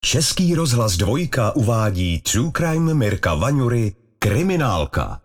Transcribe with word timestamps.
Český 0.00 0.54
rozhlas 0.54 0.96
dvojka 0.96 1.56
uvádí 1.56 2.20
True 2.20 2.50
Crime 2.56 2.94
Mirka 2.94 3.34
Vaňury 3.34 3.94
Kriminálka. 4.18 5.20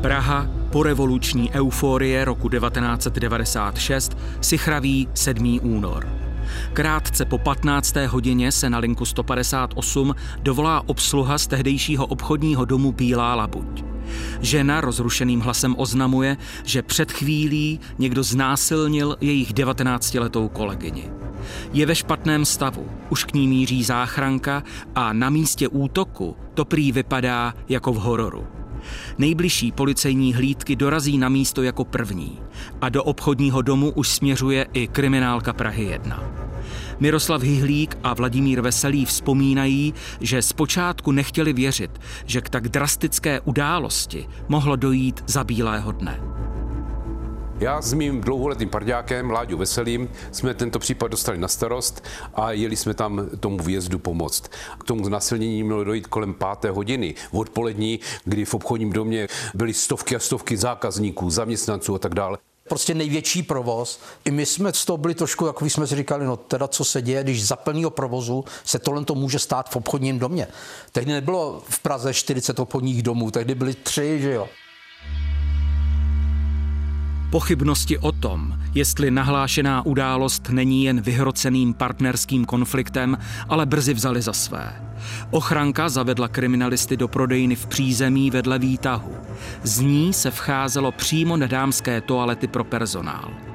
Praha 0.00 0.46
po 0.72 0.82
revoluční 0.82 1.50
euforie 1.52 2.24
roku 2.24 2.48
1996 2.48 4.18
si 4.40 4.58
chraví 4.58 5.08
7. 5.14 5.58
únor. 5.62 6.29
Krátce 6.72 7.24
po 7.24 7.38
15. 7.38 7.96
hodině 7.96 8.52
se 8.52 8.70
na 8.70 8.78
linku 8.78 9.04
158 9.04 10.14
dovolá 10.42 10.88
obsluha 10.88 11.38
z 11.38 11.46
tehdejšího 11.46 12.06
obchodního 12.06 12.64
domu 12.64 12.92
Bílá 12.92 13.34
labuť. 13.34 13.84
Žena 14.40 14.80
rozrušeným 14.80 15.40
hlasem 15.40 15.74
oznamuje, 15.78 16.36
že 16.64 16.82
před 16.82 17.12
chvílí 17.12 17.80
někdo 17.98 18.22
znásilnil 18.22 19.16
jejich 19.20 19.54
19-letou 19.54 20.48
kolegyni. 20.48 21.10
Je 21.72 21.86
ve 21.86 21.94
špatném 21.94 22.44
stavu, 22.44 22.86
už 23.10 23.24
k 23.24 23.32
ní 23.32 23.48
míří 23.48 23.84
záchranka 23.84 24.62
a 24.94 25.12
na 25.12 25.30
místě 25.30 25.68
útoku 25.68 26.36
to 26.54 26.64
prý 26.64 26.92
vypadá 26.92 27.54
jako 27.68 27.92
v 27.92 27.96
hororu. 27.96 28.46
Nejbližší 29.18 29.72
policejní 29.72 30.34
hlídky 30.34 30.76
dorazí 30.76 31.18
na 31.18 31.28
místo 31.28 31.62
jako 31.62 31.84
první 31.84 32.38
a 32.80 32.88
do 32.88 33.04
obchodního 33.04 33.62
domu 33.62 33.90
už 33.90 34.08
směřuje 34.08 34.66
i 34.72 34.86
kriminálka 34.86 35.52
Prahy 35.52 35.84
1. 35.84 36.39
Miroslav 37.00 37.42
Hyhlík 37.42 37.98
a 38.02 38.14
Vladimír 38.14 38.60
Veselý 38.60 39.04
vzpomínají, 39.04 39.94
že 40.20 40.42
zpočátku 40.42 41.12
nechtěli 41.12 41.52
věřit, 41.52 41.90
že 42.26 42.40
k 42.40 42.48
tak 42.48 42.68
drastické 42.68 43.40
události 43.40 44.28
mohlo 44.48 44.76
dojít 44.76 45.24
za 45.26 45.44
bílého 45.44 45.92
dne. 45.92 46.20
Já 47.60 47.82
s 47.82 47.92
mým 47.92 48.20
dlouholetým 48.20 48.68
parďákem, 48.68 49.30
Láďou 49.30 49.56
Veselým, 49.56 50.08
jsme 50.32 50.54
tento 50.54 50.78
případ 50.78 51.10
dostali 51.10 51.38
na 51.38 51.48
starost 51.48 52.04
a 52.34 52.52
jeli 52.52 52.76
jsme 52.76 52.94
tam 52.94 53.26
tomu 53.40 53.58
výjezdu 53.58 53.98
pomoct. 53.98 54.48
K 54.78 54.84
tomu 54.84 55.04
znásilnění 55.04 55.62
mělo 55.62 55.84
dojít 55.84 56.06
kolem 56.06 56.34
páté 56.34 56.70
hodiny 56.70 57.14
odpolední, 57.30 58.00
kdy 58.24 58.44
v 58.44 58.54
obchodním 58.54 58.92
domě 58.92 59.28
byly 59.54 59.74
stovky 59.74 60.16
a 60.16 60.18
stovky 60.18 60.56
zákazníků, 60.56 61.30
zaměstnanců 61.30 61.94
a 61.94 61.98
tak 61.98 62.14
dále 62.14 62.38
prostě 62.70 62.94
největší 62.94 63.42
provoz. 63.42 64.00
I 64.24 64.30
my 64.30 64.46
jsme 64.46 64.72
z 64.72 64.84
toho 64.84 64.96
byli 64.96 65.14
trošku, 65.14 65.46
jako 65.46 65.64
jsme 65.64 65.86
si 65.86 65.96
říkali, 65.96 66.24
no 66.24 66.36
teda 66.36 66.68
co 66.68 66.84
se 66.84 67.02
děje, 67.02 67.22
když 67.22 67.46
za 67.46 67.56
plného 67.56 67.90
provozu 67.90 68.44
se 68.64 68.78
tohle 68.78 69.04
to 69.04 69.14
může 69.14 69.38
stát 69.38 69.70
v 69.70 69.76
obchodním 69.76 70.18
domě. 70.18 70.46
Tehdy 70.92 71.12
nebylo 71.12 71.62
v 71.68 71.78
Praze 71.78 72.14
40 72.14 72.58
obchodních 72.58 73.02
domů, 73.02 73.30
tehdy 73.30 73.54
byly 73.54 73.74
tři, 73.74 74.20
že 74.20 74.32
jo. 74.32 74.48
Pochybnosti 77.30 77.98
o 77.98 78.12
tom, 78.12 78.58
jestli 78.74 79.10
nahlášená 79.10 79.86
událost 79.86 80.50
není 80.50 80.84
jen 80.84 81.00
vyhroceným 81.00 81.74
partnerským 81.74 82.44
konfliktem, 82.44 83.18
ale 83.48 83.66
brzy 83.66 83.94
vzali 83.94 84.22
za 84.22 84.32
své. 84.32 84.82
Ochranka 85.30 85.88
zavedla 85.88 86.28
kriminalisty 86.28 86.96
do 86.96 87.08
prodejny 87.08 87.56
v 87.56 87.66
přízemí 87.66 88.30
vedle 88.30 88.58
výtahu. 88.58 89.12
Z 89.62 89.80
ní 89.80 90.12
se 90.12 90.30
vcházelo 90.30 90.92
přímo 90.92 91.36
na 91.36 91.46
dámské 91.46 92.00
toalety 92.00 92.46
pro 92.46 92.64
personál. 92.64 93.49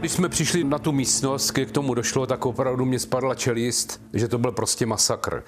Když 0.00 0.12
jsme 0.12 0.28
přišli 0.28 0.64
na 0.64 0.78
tu 0.78 0.92
místnost, 0.92 1.50
k 1.50 1.70
tomu 1.70 1.94
došlo, 1.94 2.26
tak 2.26 2.46
opravdu 2.46 2.84
mě 2.84 2.98
spadla 2.98 3.34
čelist, 3.34 4.00
že 4.12 4.28
to 4.28 4.38
byl 4.38 4.52
prostě 4.52 4.86
masakr. 4.86 5.44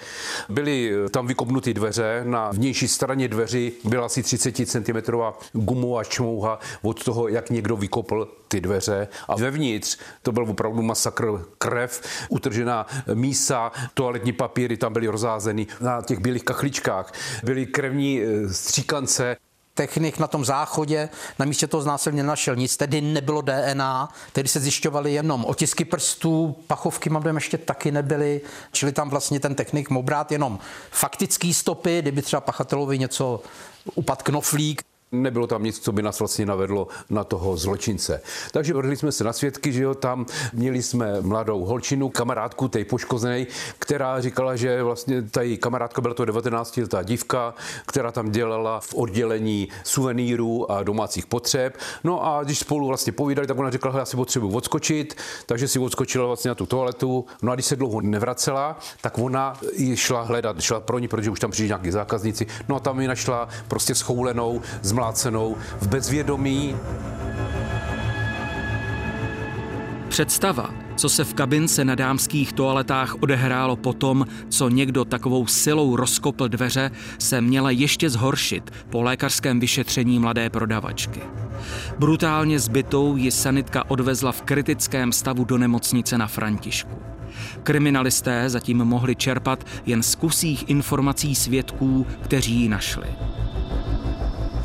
Byly 0.49 0.93
eh, 0.93 1.09
tam 1.09 1.27
vykopnuty 1.27 1.75
dveře, 1.75 2.23
na 2.25 2.51
vnější 2.51 2.89
straně 2.89 3.29
dveří 3.29 3.73
byla 3.85 4.07
asi 4.07 4.23
30 4.23 4.55
cm 4.67 5.13
gumová 5.53 6.05
čmouha 6.05 6.59
od 6.83 7.05
toho, 7.05 7.29
jak 7.29 7.51
někdo 7.51 7.77
vykopl 7.77 8.29
ty 8.49 8.61
dveře. 8.61 9.09
A 9.29 9.37
vevnitř 9.37 9.99
to 10.23 10.33
byl 10.33 10.43
opravdu 10.43 10.83
masakr 10.83 11.45
krev, 11.59 12.03
utržená 12.29 12.87
mísa, 13.15 13.73
toaletní 13.95 14.33
papíry 14.33 14.77
tam 14.77 14.93
byly 14.93 15.09
rozházeny 15.09 15.67
na 15.81 16.03
těch 16.03 16.19
bílých 16.19 16.45
kachličkách. 16.45 17.13
Byly 17.45 17.67
krevní 17.67 18.23
eh, 18.23 18.49
stříkance, 18.55 19.37
technik 19.79 20.19
na 20.19 20.27
tom 20.27 20.45
záchodě 20.45 21.09
na 21.39 21.45
místě 21.47 21.67
toho 21.67 21.83
znásilně 21.83 22.23
nenašel 22.23 22.57
nic, 22.57 22.77
tedy 22.77 23.01
nebylo 23.01 23.43
DNA, 23.43 24.09
tedy 24.33 24.49
se 24.49 24.61
zjišťovaly 24.61 25.13
jenom 25.13 25.45
otisky 25.45 25.85
prstů, 25.85 26.57
pachovky 26.67 27.11
mám 27.11 27.35
ještě 27.35 27.59
taky 27.59 27.91
nebyly, 27.91 28.41
čili 28.73 28.93
tam 28.93 29.11
vlastně 29.11 29.41
ten 29.41 29.55
technik 29.55 29.91
mohl 29.91 30.03
brát 30.03 30.33
jenom 30.33 30.59
faktický 30.91 31.55
stopy, 31.55 32.03
kdyby 32.03 32.23
třeba 32.23 32.41
pachatelovi 32.41 32.99
něco 32.99 33.41
upad 33.95 34.23
knoflík, 34.23 34.83
Nebylo 35.13 35.47
tam 35.47 35.63
nic, 35.63 35.79
co 35.79 35.93
by 35.93 36.03
nás 36.03 36.19
vlastně 36.19 36.47
navedlo 36.47 36.89
na 37.11 37.25
toho 37.25 37.57
zločince. 37.57 38.21
Takže 38.53 38.75
vrhli 38.75 38.97
jsme 38.97 39.13
se 39.13 39.25
na 39.25 39.33
svědky, 39.33 39.73
že 39.73 39.83
jo, 39.83 39.95
tam 39.95 40.27
měli 40.53 40.83
jsme 40.83 41.21
mladou 41.21 41.65
holčinu, 41.65 42.09
kamarádku 42.09 42.69
tej 42.69 42.85
poškozené, 42.85 43.47
která 43.79 44.21
říkala, 44.21 44.57
že 44.57 44.83
vlastně 44.83 45.23
ta 45.23 45.43
její 45.43 45.57
kamarádka 45.57 46.01
byla 46.01 46.15
to 46.15 46.25
19 46.25 46.77
letá 46.77 47.03
dívka, 47.03 47.55
která 47.87 48.13
tam 48.13 48.31
dělala 48.31 48.81
v 48.81 48.95
oddělení 48.95 49.69
suvenýrů 49.85 50.73
a 50.73 50.83
domácích 50.83 51.27
potřeb. 51.27 51.79
No 52.05 52.27
a 52.27 52.45
když 52.45 52.59
spolu 52.59 52.87
vlastně 52.87 53.13
povídali, 53.13 53.47
tak 53.47 53.59
ona 53.59 53.71
řekla, 53.71 53.93
že 53.93 53.99
já 53.99 54.05
si 54.05 54.17
potřebuji 54.17 54.51
odskočit, 54.51 55.17
takže 55.47 55.69
si 55.69 55.79
odskočila 55.79 56.27
vlastně 56.27 56.49
na 56.49 56.55
tu 56.55 56.67
toaletu. 56.67 57.27
No 57.43 57.53
a 57.53 57.55
když 57.55 57.67
se 57.67 57.77
dlouho 57.77 58.01
nevracela, 58.01 58.79
tak 59.01 59.19
ona 59.19 59.55
ji 59.77 59.97
šla 59.97 60.23
hledat, 60.23 60.61
šla 60.61 60.81
pro 60.81 60.99
ní, 60.99 61.09
protože 61.09 61.31
už 61.31 61.41
tam 61.41 61.51
přišli 61.51 61.69
nějaký 61.69 61.91
zákazníci. 61.91 62.47
No 62.69 62.77
a 62.77 62.81
tam 62.81 63.01
ji 63.01 63.09
našla 63.09 63.49
prostě 63.69 63.95
schoulenou, 63.95 64.63
z 64.83 64.98
zmlácenou 64.99 65.57
v 65.81 65.89
bezvědomí. 65.89 66.77
Představa, 70.09 70.75
co 70.97 71.09
se 71.09 71.25
v 71.25 71.35
kabince 71.35 71.85
na 71.85 71.95
dámských 71.95 72.53
toaletách 72.53 73.15
odehrálo 73.21 73.77
potom, 73.77 74.27
co 74.49 74.69
někdo 74.69 75.05
takovou 75.05 75.47
silou 75.47 75.97
rozkopl 75.97 76.49
dveře, 76.49 76.91
se 77.19 77.41
měla 77.41 77.71
ještě 77.71 78.11
zhoršit 78.11 78.71
po 78.91 79.03
lékařském 79.03 79.61
vyšetření 79.61 80.19
mladé 80.19 80.51
prodavačky. 80.51 81.21
Brutálně 81.99 82.61
zbytou 82.61 83.17
ji 83.17 83.31
sanitka 83.31 83.91
odvezla 83.91 84.33
v 84.33 84.43
kritickém 84.43 85.13
stavu 85.13 85.45
do 85.45 85.59
nemocnice 85.59 86.19
na 86.19 86.27
Františku. 86.27 86.99
Kriminalisté 87.63 88.51
zatím 88.51 88.79
mohli 88.79 89.17
čerpat 89.17 89.65
jen 89.87 90.03
z 90.03 90.15
kusích 90.15 90.69
informací 90.69 91.35
svědků, 91.35 92.07
kteří 92.23 92.55
ji 92.55 92.69
našli 92.69 93.09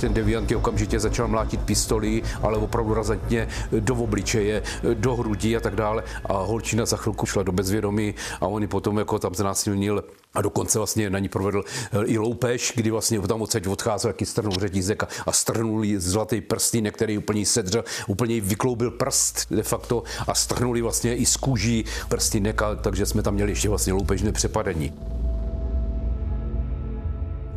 ten 0.04 0.14
deviant 0.14 0.52
okamžitě 0.52 1.00
začal 1.00 1.28
mlátit 1.28 1.62
pistoli, 1.62 2.24
ale 2.42 2.58
opravdu 2.58 2.94
razantně 2.94 3.48
do 3.80 3.96
obličeje, 3.96 4.64
do 4.94 5.16
hrudí 5.16 5.58
a 5.58 5.60
tak 5.60 5.76
dále. 5.76 6.04
A 6.26 6.34
holčina 6.34 6.86
za 6.86 6.98
chvilku 6.98 7.26
šla 7.26 7.44
do 7.44 7.52
bezvědomí 7.52 8.16
a 8.42 8.48
on 8.48 8.68
potom 8.68 8.98
jako 8.98 9.20
tam 9.20 9.36
znásilnil 9.36 10.04
a 10.34 10.42
dokonce 10.42 10.80
vlastně 10.80 11.10
na 11.10 11.20
ní 11.20 11.30
provedl 11.30 11.64
eh, 11.68 12.06
i 12.06 12.18
loupež, 12.18 12.74
kdy 12.76 12.92
vlastně 12.92 13.20
tam 13.20 13.42
odsaď 13.42 13.68
odcházel 13.68 14.10
jaký 14.10 14.26
strnul 14.26 14.54
řetízek 14.60 15.04
a 15.26 15.32
strnul 15.32 15.86
zlatý 15.98 16.42
prstý, 16.42 16.82
který 16.92 17.18
úplně 17.18 17.46
sedřel, 17.46 17.84
úplně 18.08 18.42
vykloubil 18.42 18.92
prst 18.92 19.48
de 19.52 19.64
facto 19.64 20.04
a 20.28 20.34
strnuli 20.34 20.82
vlastně 20.82 21.16
i 21.16 21.26
z 21.26 21.38
kůží 21.38 21.86
prstínek, 22.10 22.62
takže 22.82 23.06
jsme 23.06 23.22
tam 23.22 23.34
měli 23.34 23.52
ještě 23.52 23.70
vlastně 23.70 23.94
loupežné 23.94 24.32
přepadení. 24.32 24.94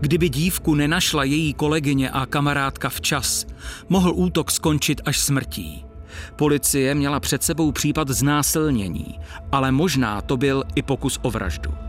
Kdyby 0.01 0.29
dívku 0.29 0.75
nenašla 0.75 1.25
její 1.25 1.55
kolegyně 1.55 2.11
a 2.11 2.27
kamarádka 2.27 2.89
včas, 2.89 3.47
mohl 3.89 4.13
útok 4.15 4.51
skončit 4.51 5.01
až 5.05 5.19
smrtí. 5.19 5.85
Policie 6.37 6.95
měla 6.95 7.21
před 7.21 7.43
sebou 7.43 7.73
případ 7.73 8.09
znásilnění, 8.09 9.19
ale 9.53 9.73
možná 9.73 10.21
to 10.21 10.37
byl 10.37 10.65
i 10.75 10.83
pokus 10.83 11.19
o 11.23 11.31
vraždu. 11.31 11.86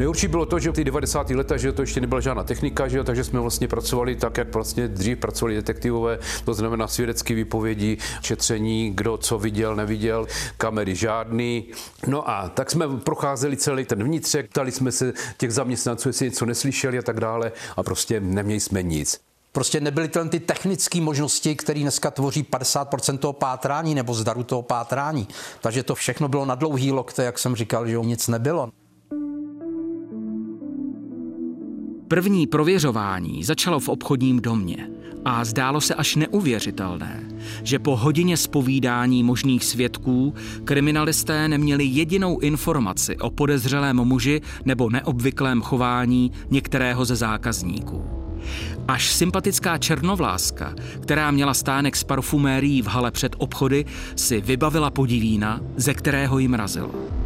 Nejhorší 0.00 0.28
bylo 0.28 0.46
to, 0.46 0.58
že 0.58 0.70
v 0.70 0.72
ty 0.72 0.84
90. 0.84 1.30
leta, 1.30 1.56
že 1.56 1.72
to 1.72 1.82
ještě 1.82 2.00
nebyla 2.00 2.20
žádná 2.20 2.44
technika, 2.44 2.88
že 2.88 3.04
takže 3.04 3.24
jsme 3.24 3.40
vlastně 3.40 3.68
pracovali 3.68 4.16
tak, 4.16 4.36
jak 4.36 4.54
vlastně 4.54 4.88
dřív 4.88 5.18
pracovali 5.18 5.54
detektivové, 5.54 6.18
to 6.44 6.54
znamená 6.54 6.86
svědecké 6.86 7.34
výpovědi, 7.34 7.98
šetření, 8.22 8.90
kdo 8.94 9.16
co 9.16 9.38
viděl, 9.38 9.76
neviděl, 9.76 10.26
kamery 10.56 10.94
žádný. 10.94 11.64
No 12.06 12.30
a 12.30 12.48
tak 12.48 12.70
jsme 12.70 12.88
procházeli 12.88 13.56
celý 13.56 13.84
ten 13.84 14.04
vnitřek, 14.04 14.50
ptali 14.50 14.72
jsme 14.72 14.92
se 14.92 15.12
těch 15.36 15.52
zaměstnanců, 15.52 16.08
jestli 16.08 16.26
něco 16.26 16.46
neslyšeli 16.46 16.98
a 16.98 17.02
tak 17.02 17.20
dále 17.20 17.52
a 17.76 17.82
prostě 17.82 18.20
neměli 18.20 18.60
jsme 18.60 18.82
nic. 18.82 19.20
Prostě 19.52 19.80
nebyly 19.80 20.08
to 20.08 20.28
ty 20.28 20.40
technické 20.40 21.00
možnosti, 21.00 21.56
které 21.56 21.80
dneska 21.80 22.10
tvoří 22.10 22.42
50% 22.42 23.18
toho 23.18 23.32
pátrání 23.32 23.94
nebo 23.94 24.14
zdaru 24.14 24.42
toho 24.42 24.62
pátrání. 24.62 25.28
Takže 25.60 25.82
to 25.82 25.94
všechno 25.94 26.28
bylo 26.28 26.44
na 26.44 26.54
dlouhý 26.54 26.92
lokte, 26.92 27.24
jak 27.24 27.38
jsem 27.38 27.56
říkal, 27.56 27.86
že 27.86 27.98
nic 27.98 28.28
nebylo. 28.28 28.70
První 32.10 32.46
prověřování 32.46 33.44
začalo 33.44 33.80
v 33.80 33.88
obchodním 33.88 34.40
domě 34.40 34.88
a 35.24 35.44
zdálo 35.44 35.80
se 35.80 35.94
až 35.94 36.16
neuvěřitelné, 36.16 37.28
že 37.62 37.78
po 37.78 37.96
hodině 37.96 38.36
spovídání 38.36 39.22
možných 39.22 39.64
svědků 39.64 40.34
kriminalisté 40.64 41.48
neměli 41.48 41.84
jedinou 41.84 42.38
informaci 42.38 43.16
o 43.16 43.30
podezřelém 43.30 43.96
muži 43.96 44.40
nebo 44.64 44.90
neobvyklém 44.90 45.62
chování 45.62 46.32
některého 46.50 47.04
ze 47.04 47.16
zákazníků. 47.16 48.04
Až 48.88 49.12
sympatická 49.12 49.78
černovláska, 49.78 50.74
která 51.02 51.30
měla 51.30 51.54
stánek 51.54 51.96
s 51.96 52.04
parfumérií 52.04 52.82
v 52.82 52.86
hale 52.86 53.10
před 53.10 53.36
obchody, 53.38 53.84
si 54.16 54.40
vybavila 54.40 54.90
podivína, 54.90 55.60
ze 55.76 55.94
kterého 55.94 56.38
jim 56.38 56.50
mrazilo. 56.50 57.19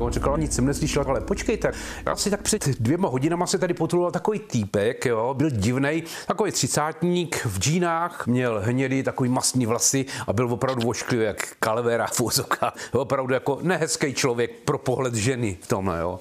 On 0.00 0.12
říkal, 0.12 0.38
nic 0.38 0.54
jsem 0.54 0.66
neslyšel, 0.66 1.04
ale 1.08 1.20
počkejte, 1.20 1.72
asi 2.06 2.30
tak 2.30 2.42
před 2.42 2.68
dvěma 2.68 3.08
hodinama 3.08 3.46
se 3.46 3.58
tady 3.58 3.74
potruloval 3.74 4.10
takový 4.10 4.38
týpek, 4.38 5.06
jo, 5.06 5.34
byl 5.34 5.50
divný, 5.50 6.02
takový 6.26 6.52
třicátník 6.52 7.44
v 7.44 7.58
džínách, 7.58 8.26
měl 8.26 8.60
hnědý, 8.64 9.02
takový 9.02 9.30
masní 9.30 9.66
vlasy 9.66 10.06
a 10.26 10.32
byl 10.32 10.52
opravdu 10.52 10.82
vošklivý, 10.82 11.24
jak 11.24 11.56
kalvera 11.58 12.06
fúzoka, 12.06 12.72
opravdu 12.92 13.34
jako 13.34 13.58
nehezký 13.62 14.14
člověk 14.14 14.50
pro 14.64 14.78
pohled 14.78 15.14
ženy 15.14 15.58
v 15.60 15.66
tom, 15.66 15.92
jo. 16.00 16.20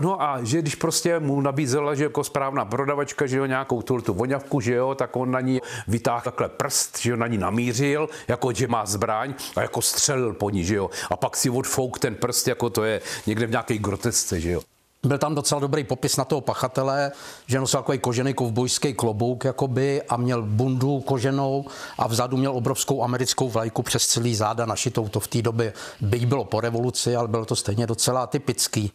No 0.00 0.22
a 0.22 0.44
že 0.44 0.58
když 0.58 0.74
prostě 0.74 1.20
mu 1.20 1.40
nabízela, 1.40 1.94
že 1.94 2.04
jako 2.04 2.24
správná 2.24 2.64
prodavačka, 2.64 3.26
že 3.26 3.36
jo, 3.36 3.46
nějakou 3.46 3.82
tu, 3.82 4.00
tu 4.00 4.14
voňavku, 4.14 4.60
že 4.60 4.74
jo, 4.74 4.94
tak 4.94 5.16
on 5.16 5.30
na 5.30 5.40
ní 5.40 5.60
vytáhl 5.88 6.20
takhle 6.20 6.48
prst, 6.48 6.98
že 7.00 7.10
jo, 7.10 7.16
na 7.16 7.26
ní 7.26 7.38
namířil, 7.38 8.08
jako 8.28 8.52
že 8.52 8.68
má 8.68 8.86
zbraň 8.86 9.34
a 9.56 9.62
jako 9.62 9.82
střelil 9.82 10.32
po 10.32 10.50
ní, 10.50 10.64
že 10.64 10.76
jo. 10.76 10.90
A 11.10 11.16
pak 11.16 11.36
si 11.36 11.50
odfouk 11.50 11.98
ten 11.98 12.14
prst, 12.14 12.48
jako 12.48 12.70
to 12.70 12.84
je 12.84 13.00
někde 13.26 13.46
v 13.46 13.50
nějaké 13.50 13.78
grotesce, 13.78 14.40
že 14.40 14.50
jo. 14.50 14.60
Byl 15.06 15.18
tam 15.18 15.34
docela 15.34 15.60
dobrý 15.60 15.84
popis 15.84 16.16
na 16.16 16.24
toho 16.24 16.40
pachatele, 16.40 17.12
že 17.46 17.60
nosil 17.60 17.80
takový 17.80 17.98
kožený 17.98 18.34
kovbojský 18.34 18.94
klobouk 18.94 19.44
jakoby 19.44 20.02
a 20.02 20.16
měl 20.16 20.42
bundu 20.42 21.00
koženou 21.00 21.64
a 21.98 22.06
vzadu 22.06 22.36
měl 22.36 22.56
obrovskou 22.56 23.02
americkou 23.02 23.48
vlajku 23.48 23.82
přes 23.82 24.06
celý 24.06 24.34
záda 24.34 24.66
našitou. 24.66 25.08
To 25.08 25.20
v 25.20 25.28
té 25.28 25.42
době 25.42 25.72
byť 26.00 26.26
bylo 26.26 26.44
po 26.44 26.60
revoluci, 26.60 27.16
ale 27.16 27.28
bylo 27.28 27.44
to 27.44 27.56
stejně 27.56 27.86
docela 27.86 28.26
typický. 28.26 28.92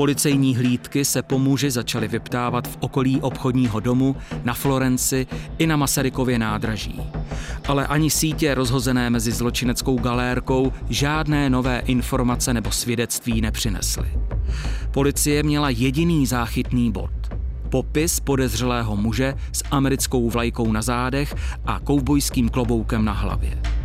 Policejní 0.00 0.56
hlídky 0.56 1.04
se 1.04 1.22
po 1.22 1.38
muži 1.38 1.70
začaly 1.70 2.08
vyptávat 2.08 2.68
v 2.68 2.76
okolí 2.80 3.20
obchodního 3.20 3.80
domu, 3.80 4.16
na 4.44 4.54
Florenci 4.54 5.26
i 5.58 5.66
na 5.66 5.76
Masarykově 5.76 6.38
nádraží. 6.38 7.00
Ale 7.68 7.86
ani 7.86 8.10
sítě 8.10 8.54
rozhozené 8.54 9.10
mezi 9.10 9.32
zločineckou 9.32 9.98
galérkou 9.98 10.72
žádné 10.88 11.50
nové 11.50 11.78
informace 11.78 12.54
nebo 12.54 12.70
svědectví 12.70 13.40
nepřinesly. 13.40 14.08
Policie 14.90 15.42
měla 15.42 15.70
jediný 15.70 16.26
záchytný 16.26 16.92
bod. 16.92 17.10
Popis 17.68 18.20
podezřelého 18.20 18.96
muže 18.96 19.34
s 19.52 19.64
americkou 19.70 20.30
vlajkou 20.30 20.72
na 20.72 20.82
zádech 20.82 21.34
a 21.66 21.80
koubojským 21.80 22.48
kloboukem 22.48 23.04
na 23.04 23.12
hlavě. 23.12 23.79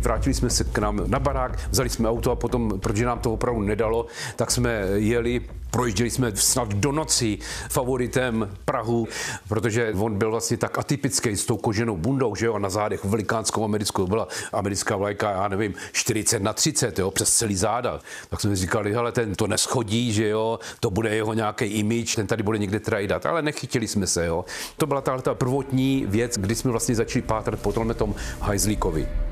Vrátili 0.00 0.34
jsme 0.34 0.50
se 0.50 0.64
k 0.64 0.78
nám 0.78 1.02
na 1.06 1.18
barák, 1.18 1.58
vzali 1.70 1.88
jsme 1.88 2.08
auto 2.08 2.30
a 2.30 2.36
potom, 2.36 2.80
protože 2.80 3.06
nám 3.06 3.18
to 3.18 3.32
opravdu 3.32 3.62
nedalo, 3.62 4.06
tak 4.36 4.50
jsme 4.50 4.70
jeli 4.94 5.40
Projížděli 5.70 6.10
jsme 6.10 6.36
snad 6.36 6.68
do 6.68 6.92
noci 6.92 7.38
favoritem 7.70 8.50
Prahu, 8.64 9.08
protože 9.48 9.92
on 9.98 10.18
byl 10.18 10.30
vlastně 10.30 10.56
tak 10.56 10.78
atypický 10.78 11.36
s 11.36 11.46
tou 11.46 11.56
koženou 11.56 11.96
bundou, 11.96 12.34
že 12.34 12.46
jo, 12.46 12.54
a 12.54 12.58
na 12.58 12.70
zádech 12.70 13.04
velikánskou 13.04 13.64
americkou 13.64 14.06
byla 14.06 14.28
americká 14.52 14.96
vlajka, 14.96 15.30
já 15.30 15.48
nevím, 15.48 15.74
40 15.92 16.42
na 16.42 16.52
30, 16.52 16.98
jo, 16.98 17.10
přes 17.10 17.34
celý 17.34 17.56
záda. 17.56 18.00
Tak 18.30 18.40
jsme 18.40 18.56
říkali, 18.56 18.92
hele, 18.92 19.12
ten 19.12 19.34
to 19.34 19.46
neschodí, 19.46 20.12
že 20.12 20.28
jo, 20.28 20.58
to 20.80 20.90
bude 20.90 21.14
jeho 21.14 21.34
nějaký 21.34 21.64
image, 21.64 22.14
ten 22.14 22.26
tady 22.26 22.42
bude 22.42 22.58
někde 22.58 22.80
trajdat, 22.80 23.26
ale 23.26 23.42
nechytili 23.42 23.88
jsme 23.88 24.06
se, 24.06 24.26
jo. 24.26 24.44
To 24.76 24.86
byla 24.86 25.00
tahle 25.00 25.22
ta 25.22 25.34
prvotní 25.34 26.06
věc, 26.08 26.38
kdy 26.38 26.54
jsme 26.54 26.70
vlastně 26.70 26.94
začali 26.94 27.22
pátrat 27.22 27.60
po 27.60 27.72
tom 27.72 28.14
Hajzlíkovi. 28.40 29.27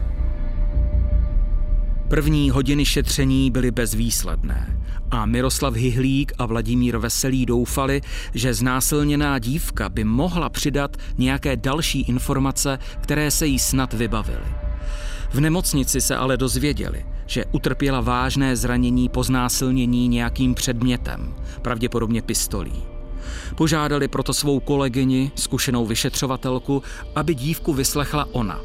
První 2.09 2.51
hodiny 2.51 2.85
šetření 2.85 3.51
byly 3.51 3.71
bezvýsledné 3.71 4.81
a 5.11 5.27
Miroslav 5.27 5.75
Hyhlík 5.75 6.33
a 6.39 6.47
Vladimír 6.47 6.97
Veselý 6.97 7.47
doufali, 7.47 8.01
že 8.35 8.55
znásilněná 8.55 9.39
dívka 9.39 9.89
by 9.89 10.05
mohla 10.05 10.49
přidat 10.49 10.97
nějaké 11.19 11.57
další 11.57 12.01
informace, 12.01 12.79
které 13.01 13.31
se 13.31 13.47
jí 13.47 13.59
snad 13.59 13.93
vybavily. 13.93 14.47
V 15.33 15.41
nemocnici 15.41 16.01
se 16.01 16.17
ale 16.17 16.37
dozvěděli, 16.37 17.07
že 17.27 17.45
utrpěla 17.53 18.01
vážné 18.01 18.57
zranění 18.57 19.09
po 19.09 19.23
znásilnění 19.23 20.09
nějakým 20.09 20.55
předmětem, 20.55 21.35
pravděpodobně 21.63 22.23
pistolí. 22.23 22.83
Požádali 23.55 24.09
proto 24.09 24.35
svou 24.35 24.61
kolegyni, 24.61 25.31
zkušenou 25.35 25.87
vyšetřovatelku, 25.87 26.83
aby 27.15 27.35
dívku 27.35 27.73
vyslechla 27.73 28.27
ona. 28.33 28.61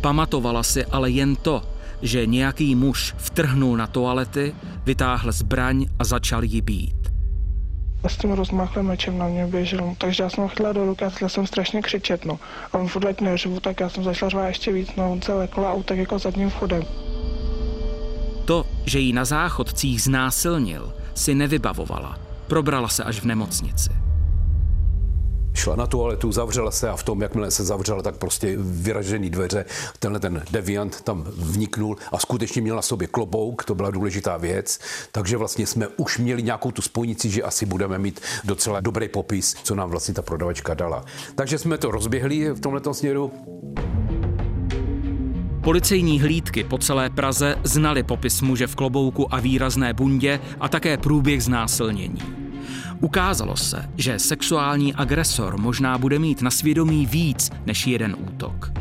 Pamatovala 0.00 0.62
si 0.62 0.84
ale 0.84 1.10
jen 1.10 1.36
to, 1.36 1.62
že 2.04 2.26
nějaký 2.26 2.74
muž 2.74 3.14
vtrhnul 3.16 3.76
na 3.76 3.86
toalety, 3.86 4.54
vytáhl 4.84 5.32
zbraň 5.32 5.86
a 5.98 6.04
začal 6.04 6.44
ji 6.44 6.60
být. 6.60 6.96
S 8.08 8.16
tím 8.16 8.32
rozmáchlým 8.32 8.86
mečem 8.86 9.18
na 9.18 9.28
mě 9.28 9.46
běžel, 9.46 9.80
no, 9.80 9.94
takže 9.98 10.22
já 10.22 10.30
jsem 10.30 10.42
ho 10.42 10.48
chytla 10.48 10.72
do 10.72 10.84
ruky 10.84 11.04
a 11.04 11.10
chtěla 11.10 11.28
jsem 11.28 11.46
strašně 11.46 11.82
křičet, 11.82 12.24
no. 12.24 12.38
A 12.72 12.78
on 12.78 12.88
furt 12.88 13.20
neřvu, 13.20 13.60
tak 13.60 13.80
já 13.80 13.88
jsem 13.88 14.04
začala 14.04 14.30
řvát 14.30 14.46
ještě 14.46 14.72
víc, 14.72 14.88
no. 14.96 15.12
On 15.12 15.22
se 15.22 15.34
lekl 15.34 15.66
a 15.66 15.82
tak 15.84 15.98
jako 15.98 16.18
zadním 16.18 16.50
vchodem. 16.50 16.82
To, 18.44 18.66
že 18.86 18.98
ji 18.98 19.12
na 19.12 19.24
záchodcích 19.24 20.02
znásilnil, 20.02 20.92
si 21.14 21.34
nevybavovala. 21.34 22.18
Probrala 22.46 22.88
se 22.88 23.04
až 23.04 23.20
v 23.20 23.24
nemocnici 23.24 24.03
šla 25.54 25.76
na 25.76 25.86
toaletu, 25.86 26.32
zavřela 26.32 26.70
se 26.70 26.88
a 26.88 26.96
v 26.96 27.02
tom, 27.02 27.22
jakmile 27.22 27.50
se 27.50 27.64
zavřela, 27.64 28.02
tak 28.02 28.16
prostě 28.16 28.56
vyražený 28.58 29.30
dveře, 29.30 29.64
tenhle 29.98 30.20
ten 30.20 30.42
deviant 30.50 31.00
tam 31.00 31.24
vniknul 31.36 31.96
a 32.12 32.18
skutečně 32.18 32.62
měl 32.62 32.76
na 32.76 32.82
sobě 32.82 33.08
klobouk, 33.08 33.64
to 33.64 33.74
byla 33.74 33.90
důležitá 33.90 34.36
věc, 34.36 34.78
takže 35.12 35.36
vlastně 35.36 35.66
jsme 35.66 35.88
už 35.88 36.18
měli 36.18 36.42
nějakou 36.42 36.70
tu 36.70 36.82
spojnici, 36.82 37.30
že 37.30 37.42
asi 37.42 37.66
budeme 37.66 37.98
mít 37.98 38.20
docela 38.44 38.80
dobrý 38.80 39.08
popis, 39.08 39.56
co 39.62 39.74
nám 39.74 39.90
vlastně 39.90 40.14
ta 40.14 40.22
prodavačka 40.22 40.74
dala. 40.74 41.04
Takže 41.34 41.58
jsme 41.58 41.78
to 41.78 41.90
rozběhli 41.90 42.50
v 42.50 42.60
tomhle 42.60 42.80
směru. 42.92 43.32
Policejní 45.64 46.20
hlídky 46.20 46.64
po 46.64 46.78
celé 46.78 47.10
Praze 47.10 47.56
znali 47.64 48.02
popis 48.02 48.42
muže 48.42 48.66
v 48.66 48.74
klobouku 48.74 49.34
a 49.34 49.40
výrazné 49.40 49.92
bundě 49.92 50.40
a 50.60 50.68
také 50.68 50.98
průběh 50.98 51.42
znásilnění. 51.42 52.43
Ukázalo 53.04 53.56
se, 53.56 53.88
že 53.96 54.18
sexuální 54.18 54.94
agresor 54.94 55.56
možná 55.56 55.98
bude 55.98 56.18
mít 56.18 56.42
na 56.42 56.50
svědomí 56.50 57.06
víc 57.06 57.50
než 57.66 57.86
jeden 57.86 58.16
útok. 58.28 58.72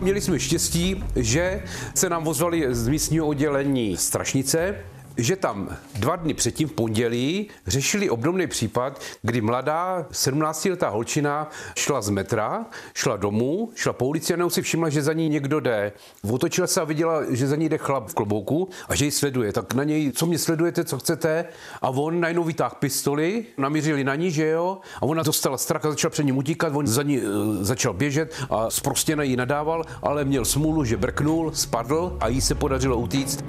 Měli 0.00 0.20
jsme 0.20 0.40
štěstí, 0.40 1.04
že 1.16 1.62
se 1.94 2.08
nám 2.08 2.26
ozvali 2.26 2.74
z 2.74 2.88
místního 2.88 3.26
oddělení 3.26 3.96
Strašnice, 3.96 4.74
že 5.16 5.36
tam 5.36 5.76
dva 5.94 6.16
dny 6.16 6.34
předtím 6.34 6.68
v 6.68 6.72
pondělí 6.72 7.48
řešili 7.66 8.10
obdobný 8.10 8.46
případ, 8.46 9.00
kdy 9.22 9.40
mladá 9.40 10.06
17-letá 10.12 10.88
holčina 10.88 11.50
šla 11.76 12.02
z 12.02 12.10
metra, 12.10 12.66
šla 12.94 13.16
domů, 13.16 13.70
šla 13.74 13.92
po 13.92 14.06
ulici 14.06 14.34
a 14.34 14.50
si 14.50 14.62
všimla, 14.62 14.88
že 14.88 15.02
za 15.02 15.12
ní 15.12 15.28
někdo 15.28 15.60
jde. 15.60 15.92
Otočila 16.32 16.66
se 16.66 16.80
a 16.80 16.84
viděla, 16.84 17.20
že 17.30 17.46
za 17.46 17.56
ní 17.56 17.68
jde 17.68 17.78
chlap 17.78 18.08
v 18.08 18.14
klobouku 18.14 18.68
a 18.88 18.94
že 18.94 19.04
ji 19.04 19.10
sleduje. 19.10 19.52
Tak 19.52 19.74
na 19.74 19.84
něj, 19.84 20.12
co 20.12 20.26
mě 20.26 20.38
sledujete, 20.38 20.84
co 20.84 20.98
chcete? 20.98 21.44
A 21.82 21.90
on 21.90 22.20
najednou 22.20 22.44
vytáhl 22.44 22.74
pistoli, 22.78 23.44
namířili 23.58 24.04
na 24.04 24.14
ní, 24.14 24.30
že 24.30 24.46
jo? 24.46 24.78
A 24.96 25.02
ona 25.02 25.22
dostala 25.22 25.58
strach 25.58 25.84
a 25.84 25.90
začala 25.90 26.10
před 26.10 26.22
ním 26.22 26.36
utíkat, 26.36 26.72
on 26.74 26.86
za 26.86 27.02
ní 27.02 27.20
uh, 27.20 27.24
začal 27.60 27.92
běžet 27.92 28.34
a 28.50 28.70
zprostě 28.70 29.16
na 29.16 29.22
jí 29.22 29.36
nadával, 29.36 29.84
ale 30.02 30.24
měl 30.24 30.44
smůlu, 30.44 30.84
že 30.84 30.96
brknul, 30.96 31.52
spadl 31.54 32.16
a 32.20 32.28
jí 32.28 32.40
se 32.40 32.54
podařilo 32.54 32.96
utíct. 32.96 33.44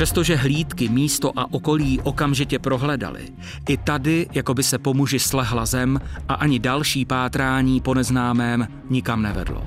Přestože 0.00 0.36
hlídky 0.36 0.88
místo 0.88 1.38
a 1.38 1.52
okolí 1.52 2.00
okamžitě 2.00 2.58
prohledali, 2.58 3.28
i 3.68 3.76
tady 3.76 4.26
jako 4.32 4.54
by 4.54 4.62
se 4.62 4.78
po 4.78 4.94
muži 4.94 5.18
slehla 5.18 5.66
zem 5.66 6.00
a 6.28 6.34
ani 6.34 6.58
další 6.58 7.04
pátrání 7.04 7.80
po 7.80 7.94
neznámém 7.94 8.68
nikam 8.90 9.22
nevedlo. 9.22 9.66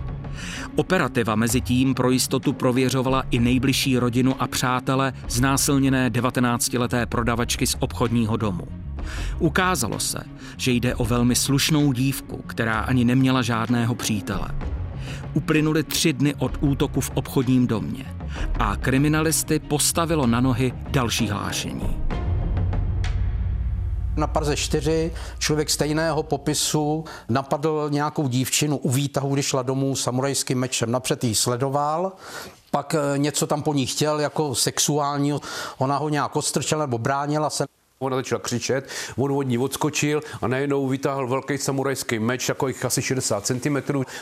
Operativa 0.75 1.35
mezi 1.35 1.61
tím 1.61 1.93
pro 1.93 2.09
jistotu 2.09 2.53
prověřovala 2.53 3.23
i 3.31 3.39
nejbližší 3.39 3.97
rodinu 3.97 4.41
a 4.41 4.47
přátele 4.47 5.13
znásilněné 5.29 6.09
19-leté 6.09 7.05
prodavačky 7.05 7.67
z 7.67 7.75
obchodního 7.79 8.37
domu. 8.37 8.67
Ukázalo 9.39 9.99
se, 9.99 10.23
že 10.57 10.71
jde 10.71 10.95
o 10.95 11.05
velmi 11.05 11.35
slušnou 11.35 11.93
dívku, 11.93 12.37
která 12.47 12.79
ani 12.79 13.05
neměla 13.05 13.41
žádného 13.41 13.95
přítele. 13.95 14.47
Uplynuly 15.33 15.83
tři 15.83 16.13
dny 16.13 16.35
od 16.35 16.57
útoku 16.61 17.01
v 17.01 17.11
obchodním 17.13 17.67
domě 17.67 18.05
a 18.59 18.75
kriminalisty 18.75 19.59
postavilo 19.59 20.27
na 20.27 20.41
nohy 20.41 20.73
další 20.89 21.29
hlášení. 21.29 22.03
Na 24.17 24.27
Parze 24.27 24.55
4 24.55 25.11
člověk 25.39 25.69
stejného 25.69 26.23
popisu 26.23 27.05
napadl 27.29 27.87
nějakou 27.89 28.27
dívčinu 28.27 28.77
u 28.77 28.89
výtahu, 28.89 29.33
když 29.33 29.45
šla 29.45 29.61
domů 29.61 29.95
samurajským 29.95 30.59
mečem. 30.59 30.91
Napřed 30.91 31.23
jí 31.23 31.35
sledoval, 31.35 32.11
pak 32.71 32.95
eh, 32.95 33.17
něco 33.17 33.47
tam 33.47 33.61
po 33.61 33.73
ní 33.73 33.85
chtěl 33.85 34.19
jako 34.19 34.55
sexuální, 34.55 35.39
ona 35.77 35.97
ho 35.97 36.09
nějak 36.09 36.35
ostrčela 36.35 36.85
nebo 36.85 36.97
bránila 36.97 37.49
se. 37.49 37.65
Ona 38.03 38.15
začala 38.15 38.39
křičet, 38.39 38.89
on 39.17 39.31
od 39.31 39.43
ní 39.43 39.57
odskočil 39.57 40.21
a 40.41 40.47
najednou 40.47 40.87
vytáhl 40.87 41.27
velký 41.27 41.57
samurajský 41.57 42.19
meč, 42.19 42.47
takových 42.47 42.85
asi 42.85 43.01
60 43.01 43.45
cm 43.45 43.77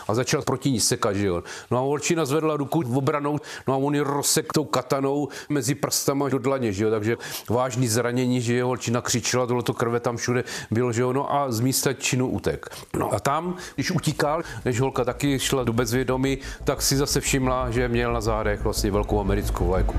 a 0.07 0.13
začal 0.13 0.41
proti 0.41 0.71
ní 0.71 0.79
sekat, 0.79 1.15
že 1.15 1.27
jo. 1.27 1.43
No 1.71 1.77
a 1.77 1.81
holčina 1.81 2.25
zvedla 2.25 2.57
ruku 2.57 2.81
v 2.85 2.97
obranou, 2.97 3.39
no 3.67 3.73
a 3.73 3.77
on 3.77 3.95
ji 3.95 4.01
rozsek 4.01 4.53
tou 4.53 4.65
katanou 4.65 5.27
mezi 5.49 5.75
prstama 5.75 6.29
do 6.29 6.39
dlaně, 6.39 6.73
že 6.73 6.83
jo. 6.83 6.91
Takže 6.91 7.17
vážný 7.49 7.87
zranění, 7.87 8.41
že 8.41 8.57
jo, 8.57 8.67
holčina 8.67 9.01
křičela, 9.01 9.47
tohle 9.47 9.63
to 9.63 9.73
krve 9.73 9.99
tam 9.99 10.17
všude 10.17 10.43
bylo, 10.71 10.91
že 10.91 11.01
jo. 11.01 11.13
No 11.13 11.33
a 11.33 11.51
z 11.51 11.59
místa 11.59 11.93
činu 11.93 12.27
utek. 12.29 12.65
No 12.97 13.13
a 13.13 13.19
tam, 13.19 13.55
když 13.75 13.91
utíkal, 13.91 14.43
než 14.65 14.79
holka 14.79 15.05
taky 15.05 15.39
šla 15.39 15.63
do 15.63 15.73
bezvědomí, 15.73 16.37
tak 16.63 16.81
si 16.81 16.97
zase 16.97 17.21
všimla, 17.21 17.71
že 17.71 17.87
měl 17.87 18.13
na 18.13 18.21
zádech 18.21 18.61
vlastně 18.61 18.91
velkou 18.91 19.19
americkou 19.19 19.67
vlajku. 19.67 19.95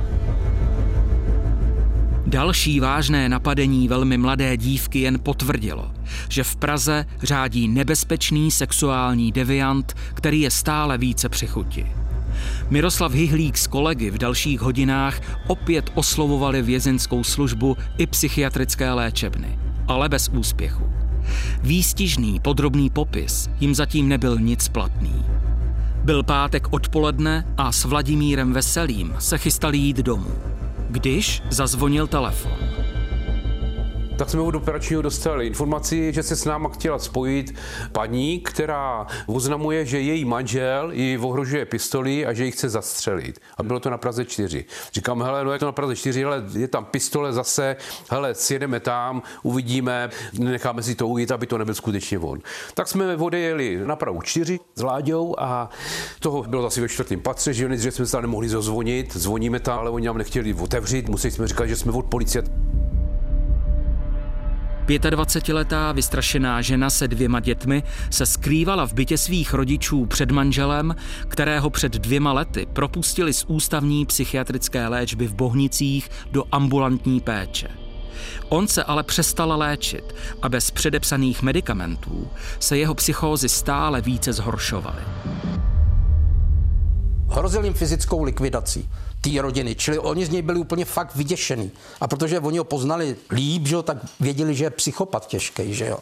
Další 2.32 2.80
vážné 2.80 3.28
napadení 3.28 3.88
velmi 3.88 4.18
mladé 4.18 4.56
dívky 4.56 5.00
jen 5.00 5.18
potvrdilo, 5.18 5.92
že 6.28 6.44
v 6.44 6.56
Praze 6.56 7.06
řádí 7.22 7.68
nebezpečný 7.68 8.50
sexuální 8.50 9.32
deviant, 9.32 9.92
který 10.14 10.40
je 10.40 10.50
stále 10.50 10.98
více 10.98 11.28
při 11.28 11.46
chuti. 11.46 11.86
Miroslav 12.70 13.12
Hyhlík 13.12 13.58
s 13.58 13.66
kolegy 13.66 14.10
v 14.10 14.18
dalších 14.18 14.60
hodinách 14.60 15.20
opět 15.46 15.90
oslovovali 15.94 16.62
vězenskou 16.62 17.24
službu 17.24 17.76
i 17.98 18.06
psychiatrické 18.06 18.92
léčebny, 18.92 19.58
ale 19.88 20.08
bez 20.08 20.28
úspěchu. 20.28 20.92
Výstižný 21.62 22.40
podrobný 22.40 22.90
popis 22.90 23.50
jim 23.60 23.74
zatím 23.74 24.08
nebyl 24.08 24.38
nic 24.38 24.68
platný. 24.68 25.24
Byl 26.04 26.22
pátek 26.22 26.72
odpoledne 26.72 27.46
a 27.56 27.72
s 27.72 27.84
Vladimírem 27.84 28.52
Veselým 28.52 29.14
se 29.18 29.38
chystali 29.38 29.78
jít 29.78 29.96
domů 29.96 30.52
když 30.92 31.42
zazvonil 31.50 32.06
telefon. 32.06 32.71
Tak 34.16 34.30
jsme 34.30 34.40
od 34.40 34.54
operačního 34.54 35.02
dostali 35.02 35.46
informaci, 35.46 36.12
že 36.12 36.22
se 36.22 36.36
s 36.36 36.44
náma 36.44 36.68
chtěla 36.68 36.98
spojit 36.98 37.54
paní, 37.92 38.40
která 38.40 39.06
oznamuje, 39.26 39.86
že 39.86 40.00
její 40.00 40.24
manžel 40.24 40.90
ji 40.92 41.18
ohrožuje 41.18 41.64
pistoli 41.64 42.26
a 42.26 42.32
že 42.32 42.44
ji 42.44 42.50
chce 42.50 42.68
zastřelit. 42.68 43.40
A 43.58 43.62
bylo 43.62 43.80
to 43.80 43.90
na 43.90 43.98
Praze 43.98 44.24
4. 44.24 44.64
Říkám, 44.92 45.22
hele, 45.22 45.44
no 45.44 45.52
je 45.52 45.58
to 45.58 45.66
na 45.66 45.72
Praze 45.72 45.96
4, 45.96 46.24
ale 46.24 46.44
je 46.52 46.68
tam 46.68 46.84
pistole 46.84 47.32
zase, 47.32 47.76
hele, 48.10 48.34
sjedeme 48.34 48.80
tam, 48.80 49.22
uvidíme, 49.42 50.10
necháme 50.38 50.82
si 50.82 50.94
to 50.94 51.08
ujít, 51.08 51.32
aby 51.32 51.46
to 51.46 51.58
nebyl 51.58 51.74
skutečně 51.74 52.18
on. 52.18 52.38
Tak 52.74 52.88
jsme 52.88 53.16
odejeli 53.16 53.80
na 53.84 53.96
Prahu 53.96 54.22
4 54.22 54.60
s 54.74 54.82
Láďou 54.82 55.34
a 55.38 55.68
toho 56.20 56.42
bylo 56.42 56.66
asi 56.66 56.80
ve 56.80 56.88
čtvrtém 56.88 57.20
patře, 57.20 57.54
že, 57.54 57.76
že 57.76 57.90
jsme 57.90 58.06
se 58.06 58.12
tam 58.12 58.22
nemohli 58.22 58.48
zazvonit, 58.48 59.16
zvoníme 59.16 59.60
tam, 59.60 59.78
ale 59.78 59.90
oni 59.90 60.06
nám 60.06 60.18
nechtěli 60.18 60.54
otevřít, 60.54 61.08
museli 61.08 61.30
jsme 61.30 61.48
říkat, 61.48 61.66
že 61.66 61.76
jsme 61.76 61.92
od 61.92 62.04
policie. 62.04 62.44
25-letá 64.86 65.92
vystrašená 65.92 66.62
žena 66.62 66.90
se 66.90 67.08
dvěma 67.08 67.40
dětmi 67.40 67.82
se 68.10 68.26
skrývala 68.26 68.86
v 68.86 68.92
bytě 68.92 69.18
svých 69.18 69.54
rodičů 69.54 70.06
před 70.06 70.30
manželem, 70.30 70.94
kterého 71.28 71.70
před 71.70 71.92
dvěma 71.92 72.32
lety 72.32 72.66
propustili 72.72 73.32
z 73.32 73.44
ústavní 73.48 74.06
psychiatrické 74.06 74.88
léčby 74.88 75.26
v 75.26 75.34
Bohnicích 75.34 76.10
do 76.30 76.44
ambulantní 76.52 77.20
péče. 77.20 77.68
On 78.48 78.68
se 78.68 78.84
ale 78.84 79.02
přestal 79.02 79.58
léčit 79.58 80.14
a 80.42 80.48
bez 80.48 80.70
předepsaných 80.70 81.42
medicamentů 81.42 82.28
se 82.58 82.78
jeho 82.78 82.94
psychózy 82.94 83.48
stále 83.48 84.00
více 84.00 84.32
zhoršovaly. 84.32 85.02
Hrozil 87.28 87.64
jim 87.64 87.74
fyzickou 87.74 88.22
likvidací 88.22 88.88
té 89.22 89.42
rodiny. 89.42 89.74
Čili 89.74 89.98
oni 89.98 90.26
z 90.26 90.30
něj 90.30 90.42
byli 90.42 90.58
úplně 90.58 90.84
fakt 90.84 91.16
vyděšený. 91.16 91.70
A 92.00 92.08
protože 92.08 92.40
oni 92.40 92.58
ho 92.58 92.64
poznali 92.64 93.16
líp, 93.30 93.66
že 93.66 93.74
jo, 93.74 93.82
tak 93.82 93.96
věděli, 94.20 94.54
že 94.54 94.64
je 94.64 94.70
psychopat 94.70 95.26
těžký, 95.26 95.74
že 95.74 95.86
jo. 95.86 95.98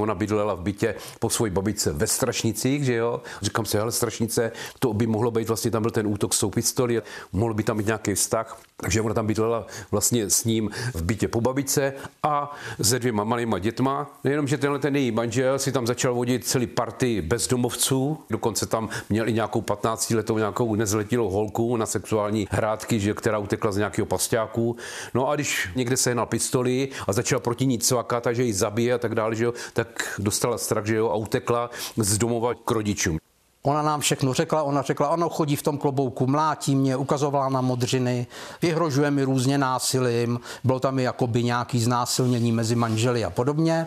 Ona 0.00 0.14
bydlela 0.14 0.54
v 0.54 0.60
bytě 0.60 0.94
po 1.18 1.30
své 1.30 1.50
babičce 1.50 1.92
ve 1.92 2.06
Strašnicích, 2.06 2.84
že 2.84 2.94
jo. 2.94 3.20
Říkám 3.42 3.64
si, 3.64 3.76
hele, 3.76 3.92
Strašnice, 3.92 4.52
to 4.78 4.92
by 4.92 5.06
mohlo 5.06 5.30
být, 5.30 5.48
vlastně 5.48 5.70
tam 5.70 5.82
byl 5.82 5.90
ten 5.90 6.06
útok 6.06 6.34
s 6.34 6.40
tou 6.40 6.50
pistoli, 6.50 7.02
mohl 7.32 7.54
by 7.54 7.62
tam 7.62 7.78
být 7.78 7.86
nějaký 7.86 8.14
vztah. 8.14 8.60
Takže 8.76 9.00
ona 9.00 9.14
tam 9.14 9.26
bydlela 9.26 9.66
vlastně 9.90 10.30
s 10.30 10.44
ním 10.44 10.70
v 10.94 11.02
bytě 11.02 11.28
po 11.28 11.40
babičce 11.40 11.92
a 12.22 12.56
se 12.82 12.98
dvěma 12.98 13.24
malýma 13.24 13.58
dětma. 13.58 14.18
Nejenom, 14.24 14.48
že 14.48 14.58
tenhle 14.58 14.78
ten 14.78 14.96
její 14.96 15.10
manžel 15.10 15.58
si 15.58 15.72
tam 15.72 15.86
začal 15.86 16.14
vodit 16.14 16.46
celý 16.46 16.66
party 16.66 17.22
bezdomovců, 17.22 18.18
dokonce 18.30 18.66
tam 18.66 18.88
měl 19.08 19.28
i 19.28 19.32
nějakou 19.32 19.60
15 19.60 20.10
letou 20.10 20.38
nějakou 20.38 20.74
nezletilou 20.74 21.30
holku 21.30 21.76
na 21.76 21.86
sexuální 21.86 22.48
hrádky, 22.50 23.00
že, 23.00 23.14
která 23.14 23.38
utekla 23.38 23.72
z 23.72 23.76
nějakého 23.76 24.06
pasťáku. 24.06 24.76
No 25.14 25.28
a 25.28 25.34
když 25.34 25.68
někde 25.76 25.96
se 25.96 26.14
na 26.14 26.26
pistoli 26.26 26.88
a 27.06 27.12
začala 27.12 27.40
proti 27.40 27.66
ní 27.66 27.78
cvakat, 27.78 28.22
takže 28.22 28.42
ji 28.42 28.52
zabije 28.52 28.94
a 28.94 28.98
tak 28.98 29.14
dále, 29.14 29.36
že 29.36 29.44
jo, 29.44 29.52
tak 29.72 29.88
dostala 30.18 30.58
strach, 30.58 30.86
že 30.86 30.96
jo, 30.96 31.08
a 31.08 31.14
utekla 31.14 31.70
z 31.96 32.18
domova 32.18 32.54
k 32.54 32.70
rodičům. 32.70 33.18
Ona 33.62 33.82
nám 33.82 34.00
všechno 34.00 34.34
řekla, 34.34 34.62
ona 34.62 34.82
řekla, 34.82 35.06
ano, 35.06 35.28
chodí 35.28 35.56
v 35.56 35.62
tom 35.62 35.78
klobouku, 35.78 36.26
mlátí 36.26 36.76
mě, 36.76 36.96
ukazovala 36.96 37.48
na 37.48 37.60
modřiny, 37.60 38.26
vyhrožuje 38.62 39.10
mi 39.10 39.22
různě 39.22 39.58
násilím, 39.58 40.40
bylo 40.64 40.80
tam 40.80 40.98
i 40.98 41.02
jakoby 41.02 41.42
nějaký 41.42 41.80
znásilnění 41.80 42.52
mezi 42.52 42.74
manželi 42.74 43.24
a 43.24 43.30
podobně. 43.30 43.86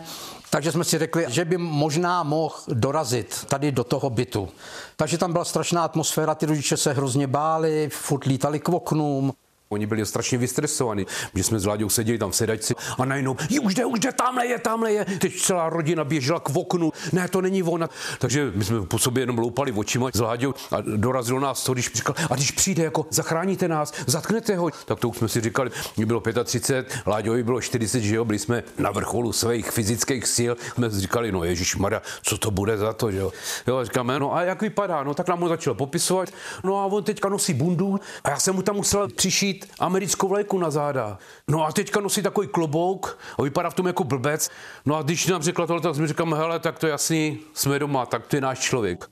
Takže 0.50 0.72
jsme 0.72 0.84
si 0.84 0.98
řekli, 0.98 1.26
že 1.28 1.44
by 1.44 1.58
možná 1.58 2.22
mohl 2.22 2.54
dorazit 2.68 3.44
tady 3.48 3.72
do 3.72 3.84
toho 3.84 4.10
bytu. 4.10 4.48
Takže 4.96 5.18
tam 5.18 5.32
byla 5.32 5.44
strašná 5.44 5.84
atmosféra, 5.84 6.34
ty 6.34 6.46
rodiče 6.46 6.76
se 6.76 6.92
hrozně 6.92 7.26
báli, 7.26 7.88
furt 7.92 8.24
lítali 8.24 8.60
k 8.60 8.68
oknům. 8.68 9.32
Oni 9.68 9.86
byli 9.86 10.06
strašně 10.06 10.38
vystresovaní, 10.38 11.06
že 11.34 11.42
jsme 11.42 11.60
s 11.60 11.66
Láďou 11.66 11.88
seděli 11.88 12.18
tam 12.18 12.30
v 12.30 12.36
sedačci 12.36 12.74
a 12.98 13.04
najednou, 13.04 13.36
už 13.62 13.74
jde, 13.74 13.84
už 13.84 14.00
jde, 14.00 14.12
tamhle 14.12 14.46
je, 14.46 14.58
tamhle 14.58 14.92
je. 14.92 15.04
Teď 15.04 15.40
celá 15.40 15.68
rodina 15.68 16.04
běžela 16.04 16.40
k 16.40 16.56
oknu, 16.56 16.92
ne, 17.12 17.28
to 17.28 17.40
není 17.40 17.62
ona. 17.62 17.88
Takže 18.18 18.52
my 18.54 18.64
jsme 18.64 18.86
po 18.86 18.98
sobě 18.98 19.22
jenom 19.22 19.38
loupali 19.38 19.72
očima 19.72 20.10
s 20.14 20.20
Láďou 20.20 20.54
a 20.70 20.80
dorazilo 20.80 21.40
nás 21.40 21.64
to, 21.64 21.72
když 21.72 21.92
říkal, 21.94 22.14
a 22.30 22.34
když 22.34 22.50
přijde, 22.50 22.84
jako 22.84 23.06
zachráníte 23.10 23.68
nás, 23.68 23.92
zatknete 24.06 24.56
ho. 24.56 24.70
Tak 24.84 25.00
to 25.00 25.08
už 25.08 25.16
jsme 25.16 25.28
si 25.28 25.40
říkali, 25.40 25.70
mě 25.96 26.06
bylo 26.06 26.22
35, 26.44 26.98
Láďovi 27.06 27.42
bylo 27.42 27.60
40, 27.60 28.00
že 28.00 28.16
jo, 28.16 28.24
byli 28.24 28.38
jsme 28.38 28.62
na 28.78 28.90
vrcholu 28.90 29.32
svých 29.32 29.70
fyzických 29.70 30.26
sil. 30.36 30.52
Jsme 30.74 30.90
si 30.90 31.00
říkali, 31.00 31.32
no 31.32 31.44
Ježíš 31.44 31.76
Mara, 31.76 32.02
co 32.22 32.38
to 32.38 32.50
bude 32.50 32.76
za 32.78 32.92
to, 32.92 33.12
že 33.12 33.18
jo. 33.18 33.32
Jo, 33.66 33.84
říkáme, 33.84 34.18
no 34.18 34.34
a 34.34 34.42
jak 34.42 34.62
vypadá, 34.62 35.02
no 35.02 35.14
tak 35.14 35.28
nám 35.28 35.40
ho 35.40 35.48
začal 35.48 35.74
popisovat. 35.74 36.28
No 36.64 36.80
a 36.80 36.86
on 36.86 37.04
teďka 37.04 37.28
nosí 37.28 37.54
bundu 37.54 38.00
a 38.24 38.30
já 38.30 38.38
jsem 38.38 38.54
mu 38.54 38.62
tam 38.62 38.76
musel 38.76 39.08
přišít 39.08 39.53
americkou 39.78 40.28
vlajku 40.28 40.58
na 40.58 40.70
záda. 40.70 41.18
No 41.48 41.66
a 41.66 41.72
teďka 41.72 42.00
nosí 42.00 42.22
takový 42.22 42.48
klobouk 42.48 43.18
a 43.38 43.42
vypadá 43.42 43.70
v 43.70 43.74
tom 43.74 43.86
jako 43.86 44.04
blbec. 44.04 44.50
No 44.86 44.96
a 44.96 45.02
když 45.02 45.26
nám 45.26 45.42
řekla 45.42 45.66
tohle, 45.66 45.82
tak 45.82 45.94
jsme 45.94 46.06
říkali, 46.06 46.30
hele, 46.36 46.58
tak 46.58 46.78
to 46.78 46.86
je 46.86 46.90
jasný, 46.90 47.38
jsme 47.54 47.78
doma, 47.78 48.06
tak 48.06 48.26
to 48.26 48.36
je 48.36 48.40
náš 48.40 48.58
člověk. 48.58 49.08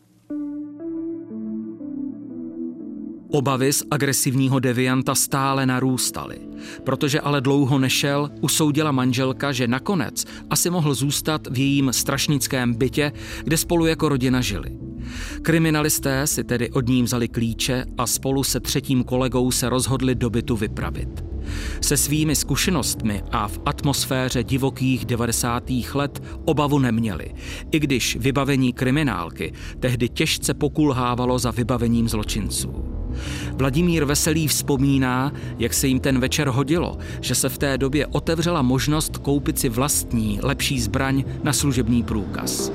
Obavy 3.32 3.72
z 3.72 3.82
agresivního 3.90 4.58
devianta 4.58 5.14
stále 5.14 5.66
narůstaly. 5.66 6.38
Protože 6.84 7.20
ale 7.20 7.40
dlouho 7.40 7.78
nešel, 7.78 8.30
usoudila 8.40 8.92
manželka, 8.92 9.52
že 9.52 9.68
nakonec 9.68 10.24
asi 10.50 10.70
mohl 10.70 10.94
zůstat 10.94 11.46
v 11.46 11.58
jejím 11.58 11.92
strašnickém 11.92 12.74
bytě, 12.74 13.12
kde 13.44 13.56
spolu 13.56 13.86
jako 13.86 14.08
rodina 14.08 14.40
žili. 14.40 14.91
Kriminalisté 15.42 16.26
si 16.26 16.44
tedy 16.44 16.70
od 16.70 16.88
ní 16.88 17.02
vzali 17.02 17.28
klíče 17.28 17.84
a 17.98 18.06
spolu 18.06 18.44
se 18.44 18.60
třetím 18.60 19.04
kolegou 19.04 19.50
se 19.50 19.68
rozhodli 19.68 20.14
do 20.14 20.30
bytu 20.30 20.56
vypravit. 20.56 21.24
Se 21.80 21.96
svými 21.96 22.36
zkušenostmi 22.36 23.22
a 23.32 23.48
v 23.48 23.60
atmosféře 23.66 24.44
divokých 24.44 25.04
90. 25.04 25.70
let 25.94 26.22
obavu 26.44 26.78
neměli, 26.78 27.34
i 27.70 27.78
když 27.78 28.16
vybavení 28.16 28.72
kriminálky 28.72 29.52
tehdy 29.80 30.08
těžce 30.08 30.54
pokulhávalo 30.54 31.38
za 31.38 31.50
vybavením 31.50 32.08
zločinců. 32.08 32.92
Vladimír 33.56 34.04
Veselý 34.04 34.48
vzpomíná, 34.48 35.32
jak 35.58 35.74
se 35.74 35.86
jim 35.86 36.00
ten 36.00 36.20
večer 36.20 36.48
hodilo, 36.48 36.98
že 37.20 37.34
se 37.34 37.48
v 37.48 37.58
té 37.58 37.78
době 37.78 38.06
otevřela 38.06 38.62
možnost 38.62 39.16
koupit 39.16 39.58
si 39.58 39.68
vlastní, 39.68 40.38
lepší 40.42 40.80
zbraň 40.80 41.24
na 41.42 41.52
služební 41.52 42.02
průkaz. 42.02 42.72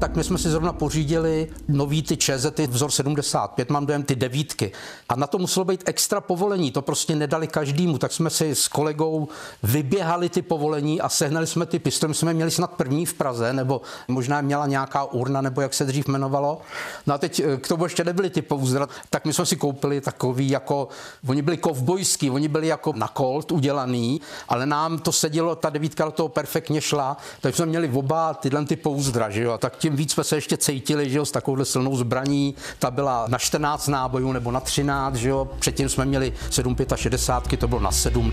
Tak 0.00 0.16
my 0.16 0.24
jsme 0.24 0.38
si 0.38 0.50
zrovna 0.50 0.72
pořídili 0.72 1.48
nový 1.68 2.02
ty 2.02 2.16
čezety 2.16 2.66
vzor 2.66 2.90
75, 2.90 3.70
mám 3.70 3.86
dojem 3.86 4.02
ty 4.02 4.16
devítky. 4.16 4.72
A 5.08 5.16
na 5.16 5.26
to 5.26 5.38
muselo 5.38 5.64
být 5.64 5.82
extra 5.86 6.20
povolení, 6.20 6.70
to 6.70 6.82
prostě 6.82 7.16
nedali 7.16 7.46
každému, 7.46 7.98
tak 7.98 8.12
jsme 8.12 8.30
si 8.30 8.54
s 8.54 8.68
kolegou 8.68 9.28
vyběhali 9.62 10.28
ty 10.28 10.42
povolení 10.42 11.00
a 11.00 11.08
sehnali 11.08 11.46
jsme 11.46 11.66
ty 11.66 11.78
pistole. 11.78 12.14
jsme 12.14 12.34
měli 12.34 12.50
snad 12.50 12.70
první 12.70 13.06
v 13.06 13.14
Praze, 13.14 13.52
nebo 13.52 13.80
možná 14.08 14.40
měla 14.40 14.66
nějaká 14.66 15.04
urna, 15.04 15.40
nebo 15.40 15.60
jak 15.60 15.74
se 15.74 15.84
dřív 15.84 16.08
jmenovalo. 16.08 16.60
No 17.06 17.14
a 17.14 17.18
teď 17.18 17.40
eh, 17.40 17.56
k 17.56 17.68
tomu 17.68 17.84
ještě 17.84 18.04
nebyly 18.04 18.30
ty 18.30 18.42
pouzdra, 18.42 18.88
tak 19.10 19.24
my 19.24 19.32
jsme 19.32 19.46
si 19.46 19.56
koupili 19.56 20.00
takový 20.00 20.50
jako, 20.50 20.88
oni 21.28 21.42
byli 21.42 21.56
kovbojský, 21.56 22.30
oni 22.30 22.48
byli 22.48 22.66
jako 22.66 22.92
na 22.96 23.08
kolt 23.08 23.52
udělaný, 23.52 24.20
ale 24.48 24.66
nám 24.66 24.98
to 24.98 25.12
sedělo, 25.12 25.56
ta 25.56 25.70
devítka 25.70 26.04
do 26.04 26.10
toho 26.10 26.28
perfektně 26.28 26.80
šla, 26.80 27.16
takže 27.40 27.56
jsme 27.56 27.66
měli 27.66 27.88
oba 27.88 28.34
tyhle 28.34 28.64
ty 28.64 28.76
pouzdra, 28.76 29.30
že 29.30 29.42
jo, 29.42 29.52
a 29.52 29.58
tak 29.58 29.76
tím 29.76 29.89
víc 29.96 30.12
jsme 30.12 30.24
se 30.24 30.36
ještě 30.36 30.56
cítili, 30.56 31.10
že 31.10 31.18
jo, 31.18 31.24
s 31.24 31.30
takovouhle 31.30 31.64
silnou 31.64 31.96
zbraní, 31.96 32.54
ta 32.78 32.90
byla 32.90 33.26
na 33.28 33.38
14 33.38 33.88
nábojů 33.88 34.32
nebo 34.32 34.50
na 34.50 34.60
13, 34.60 35.14
že 35.14 35.28
jo, 35.28 35.48
předtím 35.58 35.88
jsme 35.88 36.04
měli 36.04 36.32
7,65, 36.50 37.56
to 37.56 37.68
bylo 37.68 37.80
na 37.80 37.92
7. 37.92 38.32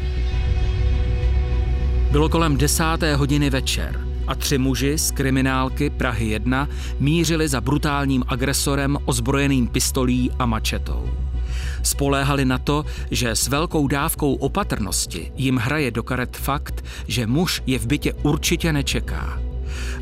Bylo 2.11 2.29
kolem 2.29 2.57
desáté 2.57 3.15
hodiny 3.15 3.49
večer 3.49 4.07
a 4.27 4.35
tři 4.35 4.57
muži 4.57 4.97
z 4.97 5.11
kriminálky 5.11 5.89
Prahy 5.89 6.25
1 6.25 6.67
mířili 6.99 7.47
za 7.47 7.61
brutálním 7.61 8.23
agresorem 8.27 8.97
ozbrojeným 9.05 9.67
pistolí 9.67 10.31
a 10.39 10.45
mačetou. 10.45 11.09
Spoléhali 11.83 12.45
na 12.45 12.57
to, 12.57 12.85
že 13.11 13.29
s 13.29 13.47
velkou 13.47 13.87
dávkou 13.87 14.33
opatrnosti 14.33 15.31
jim 15.35 15.55
hraje 15.55 15.91
do 15.91 16.03
karet 16.03 16.37
fakt, 16.37 16.85
že 17.07 17.27
muž 17.27 17.63
je 17.65 17.79
v 17.79 17.87
bytě 17.87 18.13
určitě 18.13 18.73
nečeká. 18.73 19.46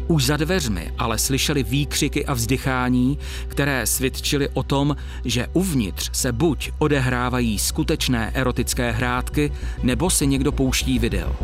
Už 0.08 0.25
za 0.25 0.38
dveřmi 0.38 0.92
ale 0.98 1.18
slyšeli 1.18 1.63
výkřiky 1.63 2.25
a 2.25 2.34
vzdychání, 2.34 3.18
které 3.48 3.88
svědčily 3.88 4.50
o 4.54 4.63
tom, 4.63 4.96
že 5.25 5.48
uvnitř 5.54 6.10
se 6.13 6.32
buď 6.32 6.72
odehrávají 6.80 7.60
skutečné 7.60 8.32
erotické 8.34 8.92
hrádky, 8.92 9.51
nebo 9.84 10.10
si 10.10 10.27
někdo 10.27 10.51
pouští 10.51 11.00
video. 11.00 11.36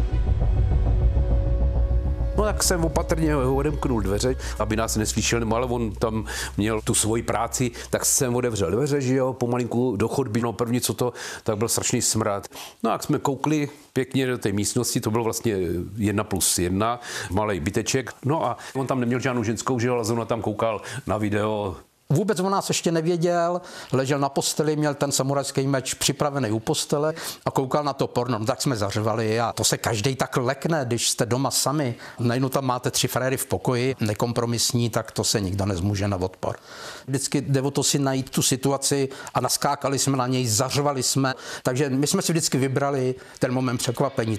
No 2.42 2.48
tak 2.48 2.64
jsem 2.64 2.86
opatrně 2.86 3.36
odemknul 3.36 4.02
dveře, 4.02 4.36
aby 4.60 4.76
nás 4.76 4.96
neslyšel, 4.96 5.54
ale 5.56 5.66
on 5.66 5.92
tam 5.92 6.26
měl 6.58 6.82
tu 6.82 6.94
svoji 6.94 7.24
práci, 7.24 7.72
tak 7.90 8.06
jsem 8.06 8.36
otevřel 8.36 8.72
dveře, 8.72 9.02
že 9.02 9.16
jo, 9.16 9.34
pomalinku 9.34 9.96
do 9.96 10.08
chodby, 10.08 10.42
no 10.42 10.54
první 10.54 10.82
co 10.82 10.94
to, 10.94 11.14
tak 11.44 11.58
byl 11.58 11.68
strašný 11.68 12.02
smrad. 12.02 12.48
No 12.84 12.90
a 12.90 12.94
jak 12.94 13.04
jsme 13.04 13.20
koukli 13.20 13.70
pěkně 13.94 14.28
do 14.28 14.38
té 14.38 14.52
místnosti, 14.52 15.02
to 15.02 15.12
bylo 15.12 15.24
vlastně 15.24 15.58
jedna 15.96 16.24
plus 16.24 16.60
jedna, 16.60 17.00
malý 17.32 17.60
byteček, 17.60 18.14
no 18.26 18.46
a 18.46 18.58
on 18.76 18.88
tam 18.88 19.00
neměl 19.00 19.20
žádnou 19.20 19.44
ženskou, 19.44 19.80
že 19.80 19.88
jo, 19.88 19.94
ale 19.94 20.06
zrovna 20.06 20.26
tam 20.26 20.42
koukal 20.42 20.82
na 21.08 21.18
video 21.18 21.76
Vůbec 22.12 22.40
o 22.40 22.50
nás 22.50 22.70
ještě 22.70 22.92
nevěděl, 22.92 23.62
ležel 23.92 24.20
na 24.20 24.30
posteli, 24.30 24.76
měl 24.76 24.94
ten 24.94 25.12
samurajský 25.12 25.68
meč 25.68 25.94
připravený 25.94 26.52
u 26.52 26.60
postele 26.60 27.14
a 27.46 27.52
koukal 27.52 27.84
na 27.84 27.94
to 27.94 28.08
porno. 28.08 28.40
No, 28.40 28.46
tak 28.46 28.62
jsme 28.62 28.76
zařvali 28.76 29.40
a 29.40 29.54
to 29.54 29.64
se 29.64 29.78
každý 29.78 30.16
tak 30.16 30.38
lekne, 30.38 30.86
když 30.86 31.10
jste 31.10 31.26
doma 31.26 31.52
sami. 31.52 31.96
Najednou 32.20 32.50
tam 32.50 32.66
máte 32.66 32.92
tři 32.92 33.08
fréry 33.08 33.38
v 33.38 33.46
pokoji, 33.46 33.96
nekompromisní, 34.00 34.90
tak 34.90 35.12
to 35.12 35.24
se 35.24 35.42
nikdo 35.42 35.66
nezmůže 35.66 36.08
na 36.08 36.18
odpor. 36.18 36.56
Vždycky 37.08 37.42
jde 37.42 37.62
o 37.62 37.72
to 37.72 37.84
si 37.84 38.00
najít 38.00 38.30
tu 38.30 38.42
situaci 38.42 39.10
a 39.34 39.42
naskákali 39.42 40.00
jsme 40.00 40.18
na 40.18 40.28
něj, 40.28 40.48
zařvali 40.48 41.04
jsme. 41.04 41.34
Takže 41.64 41.90
my 41.90 42.08
jsme 42.08 42.22
si 42.22 42.32
vždycky 42.32 42.58
vybrali 42.58 43.16
ten 43.40 43.54
moment 43.54 43.78
překvapení. 43.78 44.38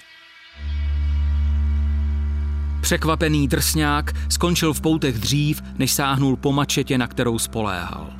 Překvapený 2.82 3.48
drsňák 3.48 4.12
skončil 4.28 4.72
v 4.72 4.80
poutech 4.80 5.18
dřív, 5.18 5.62
než 5.78 5.92
sáhnul 5.92 6.36
po 6.36 6.52
mačetě, 6.52 6.98
na 6.98 7.06
kterou 7.06 7.38
spoléhal. 7.38 8.10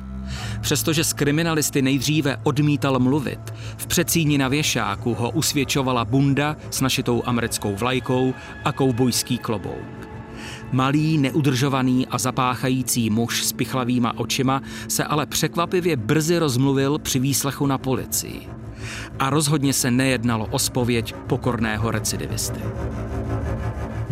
Přestože 0.61 1.03
s 1.03 1.13
kriminalisty 1.13 1.81
nejdříve 1.81 2.37
odmítal 2.43 2.99
mluvit, 2.99 3.39
v 3.77 3.87
přecíni 3.87 4.37
na 4.37 4.47
věšáku 4.47 5.13
ho 5.13 5.29
usvědčovala 5.29 6.05
bunda 6.05 6.55
s 6.69 6.81
našitou 6.81 7.23
americkou 7.25 7.75
vlajkou 7.75 8.33
a 8.65 8.71
koubojský 8.71 9.37
klobouk. 9.37 10.09
Malý, 10.71 11.17
neudržovaný 11.17 12.07
a 12.07 12.17
zapáchající 12.17 13.09
muž 13.09 13.43
s 13.43 13.53
pichlavýma 13.53 14.17
očima 14.17 14.61
se 14.87 15.03
ale 15.03 15.25
překvapivě 15.25 15.95
brzy 15.95 16.37
rozmluvil 16.37 16.99
při 16.99 17.19
výslechu 17.19 17.67
na 17.67 17.77
policii. 17.77 18.47
A 19.19 19.29
rozhodně 19.29 19.73
se 19.73 19.91
nejednalo 19.91 20.45
o 20.45 20.59
spověď 20.59 21.15
pokorného 21.27 21.91
recidivisty. 21.91 22.59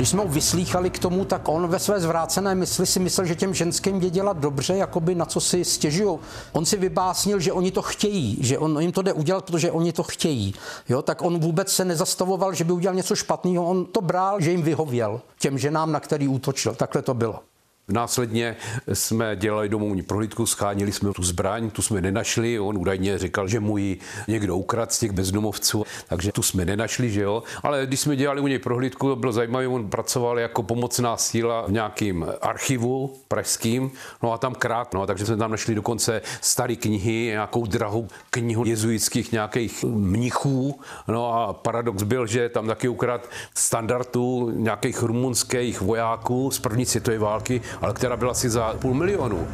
Když 0.02 0.10
jsme 0.10 0.22
ho 0.22 0.28
vyslýchali 0.28 0.90
k 0.90 1.00
tomu, 1.00 1.26
tak 1.26 1.48
on 1.48 1.68
ve 1.68 1.80
své 1.80 2.00
zvrácené 2.00 2.56
mysli 2.56 2.86
si 2.86 3.00
myslel, 3.00 3.28
že 3.28 3.36
těm 3.36 3.54
ženským 3.54 4.02
je 4.02 4.10
dělat 4.10 4.38
dobře, 4.38 4.76
jakoby 4.76 5.16
na 5.16 5.26
co 5.26 5.40
si 5.40 5.66
stěžují. 5.66 6.20
On 6.52 6.66
si 6.66 6.78
vybásnil, 6.78 7.40
že 7.40 7.54
oni 7.54 7.72
to 7.72 7.82
chtějí, 7.82 8.38
že 8.42 8.58
on 8.58 8.82
jim 8.82 8.92
to 8.92 9.02
jde 9.02 9.14
udělat, 9.14 9.46
protože 9.46 9.72
oni 9.72 9.94
to 9.94 10.04
chtějí. 10.04 10.54
Jo, 10.90 11.02
tak 11.02 11.22
on 11.22 11.40
vůbec 11.40 11.72
se 11.72 11.86
nezastavoval, 11.86 12.54
že 12.54 12.64
by 12.64 12.74
udělal 12.74 12.96
něco 12.96 13.16
špatného, 13.16 13.66
on 13.66 13.86
to 13.86 14.02
bral, 14.02 14.42
že 14.42 14.52
jim 14.52 14.62
vyhověl 14.62 15.22
těm 15.40 15.58
ženám, 15.58 15.92
na 15.92 16.00
který 16.00 16.28
útočil. 16.28 16.76
Takhle 16.76 17.02
to 17.02 17.14
bylo. 17.14 17.51
Následně 17.88 18.56
jsme 18.94 19.36
dělali 19.36 19.70
domovní 19.70 20.02
prohlídku, 20.02 20.46
schánili 20.46 20.92
jsme 20.92 21.14
tu 21.14 21.24
zbraň, 21.24 21.70
tu 21.70 21.82
jsme 21.82 22.02
nenašli. 22.02 22.60
On 22.60 22.78
údajně 22.78 23.18
říkal, 23.18 23.48
že 23.48 23.60
mu 23.60 23.78
ji 23.78 23.98
někdo 24.28 24.58
ukradl 24.58 24.92
z 24.92 25.00
těch 25.00 25.12
bezdomovců, 25.12 25.84
takže 26.08 26.32
tu 26.32 26.42
jsme 26.44 26.66
nenašli, 26.66 27.10
že 27.10 27.22
jo. 27.22 27.44
Ale 27.64 27.86
když 27.86 28.00
jsme 28.00 28.16
dělali 28.16 28.42
u 28.42 28.48
něj 28.48 28.60
prohlídku, 28.60 29.10
to 29.10 29.16
bylo 29.16 29.32
zajímavé, 29.32 29.68
on 29.68 29.90
pracoval 29.90 30.40
jako 30.40 30.64
pomocná 30.64 31.18
síla 31.18 31.66
v 31.68 31.72
nějakým 31.72 32.26
archivu 32.42 33.14
pražským, 33.28 33.92
no 34.24 34.34
a 34.34 34.38
tam 34.38 34.56
krát, 34.56 34.94
no, 34.94 35.08
takže 35.08 35.26
jsme 35.26 35.38
tam 35.38 35.52
našli 35.52 35.76
dokonce 35.76 36.22
staré 36.42 36.76
knihy, 36.76 37.12
nějakou 37.12 37.66
drahou 37.66 38.08
knihu 38.30 38.66
jezuitských 38.66 39.32
nějakých 39.32 39.84
mnichů, 39.84 40.80
no 41.08 41.34
a 41.34 41.54
paradox 41.54 42.04
byl, 42.04 42.28
že 42.28 42.50
tam 42.50 42.68
taky 42.68 42.88
ukrad 42.88 43.30
standardů 43.56 44.52
nějakých 44.56 45.04
rumunských 45.04 45.82
vojáků 45.82 46.52
z 46.52 46.60
první 46.60 46.86
světové 46.86 47.18
války, 47.18 47.62
ale 47.82 47.94
která 47.94 48.18
byla 48.18 48.32
asi 48.32 48.50
za 48.50 48.74
půl 48.74 48.94
milionu. 48.94 49.48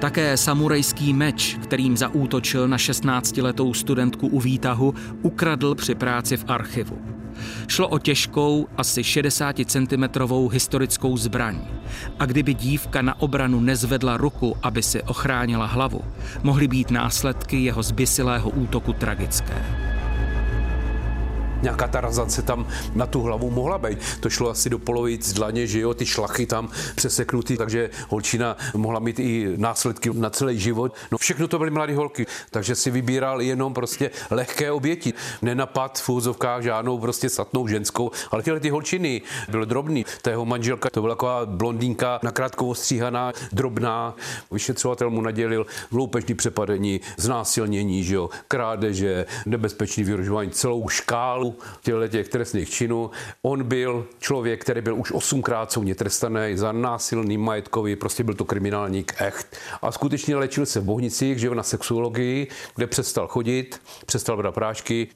Také 0.00 0.36
samurajský 0.36 1.12
meč, 1.12 1.58
kterým 1.62 1.96
zaútočil 1.96 2.68
na 2.68 2.76
16-letou 2.76 3.74
studentku 3.74 4.26
u 4.26 4.40
výtahu, 4.40 4.94
ukradl 5.22 5.74
při 5.74 5.94
práci 5.94 6.36
v 6.36 6.44
archivu. 6.48 6.98
Šlo 7.68 7.88
o 7.88 7.98
těžkou, 7.98 8.68
asi 8.76 9.04
60 9.04 9.56
cm 9.66 10.04
historickou 10.52 11.16
zbraň. 11.16 11.58
A 12.18 12.26
kdyby 12.26 12.54
dívka 12.54 13.02
na 13.02 13.20
obranu 13.20 13.60
nezvedla 13.60 14.16
ruku, 14.16 14.56
aby 14.62 14.82
si 14.82 15.02
ochránila 15.02 15.66
hlavu, 15.66 16.00
mohly 16.42 16.68
být 16.68 16.90
následky 16.90 17.64
jeho 17.64 17.82
zbysilého 17.82 18.50
útoku 18.50 18.92
tragické 18.92 19.89
nějaká 21.62 21.88
ta 21.88 22.00
razace 22.00 22.42
tam 22.42 22.66
na 22.94 23.06
tu 23.06 23.22
hlavu 23.22 23.50
mohla 23.50 23.78
být. 23.78 23.98
To 24.20 24.30
šlo 24.30 24.50
asi 24.50 24.70
do 24.70 24.78
polovic 24.78 25.32
dlaně, 25.32 25.66
že 25.66 25.80
jo, 25.80 25.94
ty 25.94 26.06
šlachy 26.06 26.46
tam 26.46 26.68
přeseknutý, 26.94 27.56
takže 27.56 27.90
holčina 28.08 28.56
mohla 28.74 29.00
mít 29.00 29.18
i 29.18 29.54
následky 29.56 30.10
na 30.14 30.30
celý 30.30 30.58
život. 30.58 30.94
No 31.12 31.18
všechno 31.18 31.48
to 31.48 31.58
byly 31.58 31.70
mladé 31.70 31.94
holky, 31.94 32.26
takže 32.50 32.74
si 32.74 32.90
vybíral 32.90 33.40
jenom 33.40 33.74
prostě 33.74 34.10
lehké 34.30 34.72
oběti. 34.72 35.14
Nenapad 35.42 35.98
v 35.98 36.08
úzovkách 36.08 36.62
žádnou 36.62 36.98
prostě 36.98 37.28
satnou 37.28 37.66
ženskou, 37.66 38.10
ale 38.30 38.42
tyhle 38.42 38.60
ty 38.60 38.70
holčiny 38.70 39.22
byly 39.48 39.66
drobný. 39.66 40.06
Ta 40.22 40.30
jeho 40.30 40.44
manželka 40.44 40.90
to 40.90 41.00
byla 41.00 41.14
taková 41.14 41.46
blondýnka, 41.46 42.20
nakrátko 42.22 42.66
ostříhaná, 42.66 43.32
drobná. 43.52 44.16
Vyšetřovatel 44.50 45.10
mu 45.10 45.20
nadělil 45.20 45.66
loupežní 45.92 46.34
přepadení, 46.34 47.00
znásilnění, 47.16 48.04
že 48.04 48.14
jo, 48.14 48.30
krádeže, 48.48 49.26
nebezpečný 49.46 50.04
vyrožování, 50.04 50.50
celou 50.50 50.88
škálu 50.88 51.49
těchto 51.82 52.08
těch 52.08 52.28
trestných 52.28 52.70
činů. 52.70 53.10
On 53.42 53.62
byl 53.62 54.06
člověk, 54.18 54.60
který 54.60 54.80
byl 54.80 54.96
už 54.96 55.12
osmkrát 55.12 55.72
soudně 55.72 55.94
trestaný 55.94 56.56
za 56.56 56.72
násilný 56.72 57.38
majetkový, 57.38 57.96
prostě 57.96 58.24
byl 58.24 58.34
to 58.34 58.44
kriminálník 58.44 59.14
echt. 59.18 59.56
A 59.82 59.92
skutečně 59.92 60.36
léčil 60.36 60.66
se 60.66 60.80
v 60.80 60.84
Bohnicích, 60.84 61.38
žil 61.38 61.54
na 61.54 61.62
sexuologii, 61.62 62.46
kde 62.76 62.86
přestal 62.86 63.28
chodit, 63.28 63.80
přestal 64.06 64.36
brát 64.36 64.54
prášky. 64.54 65.08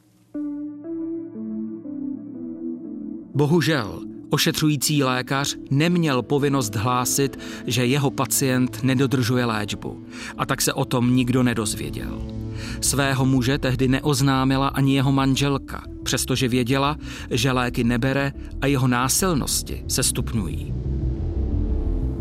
Bohužel, 3.35 4.01
Ošetřující 4.31 5.05
lékař 5.05 5.57
neměl 5.70 6.23
povinnost 6.23 6.75
hlásit, 6.75 7.38
že 7.66 7.87
jeho 7.87 8.11
pacient 8.11 8.83
nedodržuje 8.83 9.44
léčbu 9.44 10.07
a 10.38 10.47
tak 10.47 10.62
se 10.62 10.73
o 10.73 10.85
tom 10.85 11.16
nikdo 11.16 11.42
nedozvěděl. 11.42 12.34
Svého 12.81 13.27
muže 13.27 13.59
tehdy 13.59 13.88
neoznámila 13.88 14.69
ani 14.69 14.95
jeho 14.95 15.12
manželka, 15.12 15.83
přestože 16.03 16.49
věděla, 16.49 16.97
že 17.31 17.53
léky 17.53 17.85
nebere 17.85 18.33
a 18.61 18.67
jeho 18.67 18.88
násilnosti 18.88 19.85
se 19.88 20.03
stupňují. 20.03 20.75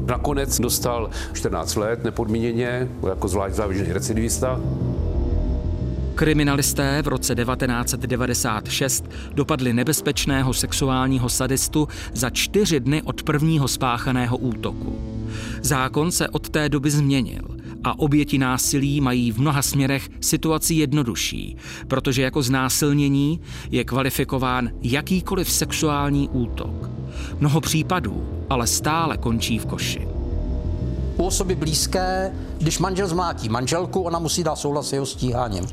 Nakonec 0.06 0.60
dostal 0.60 1.10
14 1.34 1.76
let 1.76 2.04
nepodmíněně, 2.04 2.88
jako 3.10 3.28
zvlášť 3.28 3.56
závažný 3.56 3.93
recidivista. 3.93 4.60
Kriminalisté 6.15 7.02
v 7.02 7.08
roce 7.08 7.36
1996 7.36 9.06
dopadli 9.34 9.74
nebezpečného 9.74 10.54
sexuálního 10.54 11.30
sadistu 11.30 11.88
za 12.13 12.30
čtyři 12.30 12.80
dny 12.80 13.02
od 13.02 13.24
prvního 13.24 13.67
spáchaného 13.67 14.38
útoku. 14.38 15.00
Zákon 15.62 16.12
se 16.12 16.30
od 16.30 16.50
té 16.50 16.69
doby 16.69 16.91
změnil 16.91 17.41
a 17.84 18.00
oběti 18.00 18.38
násilí 18.38 19.02
mají 19.02 19.32
v 19.32 19.39
mnoha 19.39 19.62
směrech 19.62 20.10
situaci 20.22 20.74
jednodušší, 20.74 21.56
protože 21.88 22.22
jako 22.22 22.41
znásilnění 22.41 23.39
je 23.72 23.84
kvalifikován 23.84 24.69
jakýkoliv 24.82 25.52
sexuální 25.52 26.30
útok. 26.30 26.89
Mnoho 27.39 27.62
případů 27.62 28.28
ale 28.50 28.67
stále 28.67 29.17
končí 29.17 29.60
v 29.60 29.65
koši 29.65 30.12
u 31.17 31.26
osoby 31.26 31.56
blízké, 31.56 32.34
když 32.58 32.80
manžel 32.80 33.08
zmlátí 33.08 33.49
manželku, 33.49 34.02
ona 34.02 34.19
musí 34.19 34.43
dát 34.43 34.56
souhlas 34.56 34.88
s 34.88 34.93
jeho 34.93 35.06
stíháním. 35.06 35.67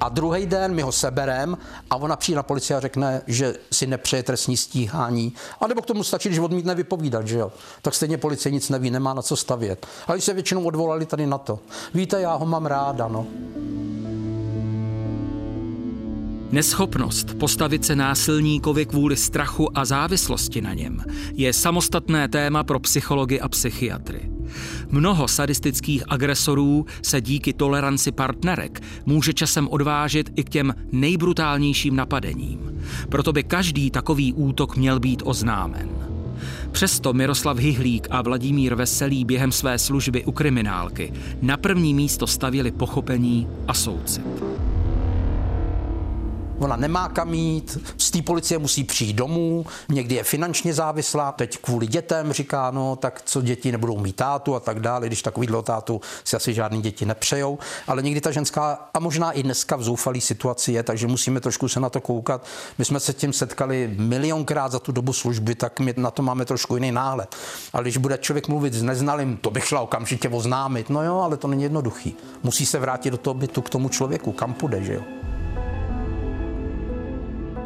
A 0.00 0.08
druhý 0.08 0.46
den 0.46 0.74
my 0.74 0.82
ho 0.82 0.92
seberem 0.92 1.58
a 1.90 1.96
ona 1.96 2.16
přijde 2.16 2.36
na 2.36 2.42
policii 2.42 2.76
a 2.76 2.80
řekne, 2.80 3.22
že 3.26 3.54
si 3.72 3.86
nepřeje 3.86 4.22
trestní 4.22 4.56
stíhání. 4.56 5.32
A 5.60 5.66
nebo 5.66 5.82
k 5.82 5.86
tomu 5.86 6.04
stačí, 6.04 6.28
když 6.28 6.38
odmítne 6.38 6.74
vypovídat, 6.74 7.26
že 7.26 7.38
jo. 7.38 7.52
Tak 7.82 7.94
stejně 7.94 8.18
policie 8.18 8.52
nic 8.52 8.68
neví, 8.68 8.90
nemá 8.90 9.14
na 9.14 9.22
co 9.22 9.36
stavět. 9.36 9.86
Ale 10.06 10.20
se 10.20 10.34
většinou 10.34 10.64
odvolali 10.64 11.06
tady 11.06 11.26
na 11.26 11.38
to. 11.38 11.58
Víte, 11.94 12.20
já 12.20 12.34
ho 12.34 12.46
mám 12.46 12.66
ráda, 12.66 13.08
no. 13.08 13.26
Neschopnost 16.50 17.34
postavit 17.38 17.84
se 17.84 17.96
násilníkovi 17.96 18.86
kvůli 18.86 19.16
strachu 19.16 19.78
a 19.78 19.84
závislosti 19.84 20.60
na 20.60 20.74
něm 20.74 21.04
je 21.32 21.52
samostatné 21.52 22.28
téma 22.28 22.64
pro 22.64 22.80
psychology 22.80 23.40
a 23.40 23.48
psychiatry. 23.48 24.35
Mnoho 24.90 25.28
sadistických 25.28 26.02
agresorů 26.08 26.86
se 27.02 27.20
díky 27.20 27.52
toleranci 27.52 28.12
partnerek 28.12 28.82
může 29.06 29.32
časem 29.32 29.68
odvážit 29.68 30.30
i 30.36 30.44
k 30.44 30.48
těm 30.48 30.74
nejbrutálnějším 30.92 31.96
napadením. 31.96 32.82
Proto 33.08 33.32
by 33.32 33.44
každý 33.44 33.90
takový 33.90 34.32
útok 34.32 34.76
měl 34.76 35.00
být 35.00 35.22
oznámen. 35.24 35.88
Přesto 36.72 37.12
Miroslav 37.12 37.58
Hyhlík 37.58 38.08
a 38.10 38.22
Vladimír 38.22 38.74
Veselý 38.74 39.24
během 39.24 39.52
své 39.52 39.78
služby 39.78 40.24
u 40.24 40.32
kriminálky 40.32 41.12
na 41.42 41.56
první 41.56 41.94
místo 41.94 42.26
stavili 42.26 42.70
pochopení 42.70 43.48
a 43.68 43.74
soucit. 43.74 44.24
Ona 46.58 46.76
nemá 46.76 47.08
kam 47.08 47.34
jít, 47.34 47.78
z 47.98 48.10
té 48.10 48.22
policie 48.22 48.58
musí 48.58 48.84
přijít 48.84 49.12
domů, 49.12 49.66
někdy 49.88 50.14
je 50.14 50.24
finančně 50.24 50.74
závislá, 50.74 51.32
teď 51.32 51.58
kvůli 51.58 51.86
dětem 51.86 52.32
říká, 52.32 52.70
no 52.70 52.96
tak 52.96 53.22
co 53.24 53.42
děti 53.42 53.72
nebudou 53.72 53.98
mít 53.98 54.16
tátu 54.16 54.54
a 54.54 54.60
tak 54.60 54.80
dále, 54.80 55.06
když 55.06 55.22
takovýhle 55.22 55.62
tátu 55.62 56.00
si 56.24 56.36
asi 56.36 56.54
žádný 56.54 56.82
děti 56.82 57.06
nepřejou, 57.06 57.58
ale 57.86 58.02
někdy 58.02 58.20
ta 58.20 58.30
ženská 58.30 58.88
a 58.94 58.98
možná 58.98 59.32
i 59.32 59.42
dneska 59.42 59.76
v 59.76 59.82
zoufalý 59.82 60.20
situaci 60.20 60.72
je, 60.72 60.82
takže 60.82 61.06
musíme 61.06 61.40
trošku 61.40 61.68
se 61.68 61.80
na 61.80 61.90
to 61.90 62.00
koukat. 62.00 62.46
My 62.78 62.84
jsme 62.84 63.00
se 63.00 63.12
tím 63.12 63.32
setkali 63.32 63.94
milionkrát 63.96 64.72
za 64.72 64.78
tu 64.78 64.92
dobu 64.92 65.12
služby, 65.12 65.54
tak 65.54 65.80
my 65.80 65.94
na 65.96 66.10
to 66.10 66.22
máme 66.22 66.44
trošku 66.44 66.74
jiný 66.74 66.92
náhled. 66.92 67.36
Ale 67.72 67.82
když 67.82 67.96
bude 67.96 68.18
člověk 68.18 68.48
mluvit 68.48 68.74
s 68.74 68.82
neznalým, 68.82 69.36
to 69.36 69.50
bych 69.50 69.66
šla 69.66 69.80
okamžitě 69.80 70.28
oznámit. 70.28 70.90
No 70.90 71.02
jo, 71.02 71.18
ale 71.18 71.36
to 71.36 71.48
není 71.48 71.62
jednoduchý. 71.62 72.16
Musí 72.42 72.66
se 72.66 72.78
vrátit 72.78 73.10
do 73.10 73.16
toho 73.16 73.34
bytu 73.34 73.62
k 73.62 73.70
tomu 73.70 73.88
člověku, 73.88 74.32
kam 74.32 74.54
půjde, 74.54 74.84
že 74.84 74.94
jo. 74.94 75.25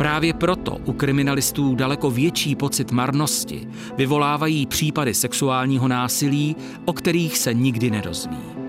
Právě 0.01 0.33
proto 0.33 0.77
u 0.85 0.93
kriminalistů 0.93 1.75
daleko 1.75 2.11
větší 2.11 2.57
pocit 2.57 2.93
marnosti 2.93 3.69
vyvolávají 3.97 4.67
případy 4.67 5.15
sexuálního 5.15 5.89
násilí, 5.89 6.57
o 6.85 6.93
kterých 6.93 7.39
se 7.39 7.55
nikdy 7.55 7.91
nedozví. 7.91 8.60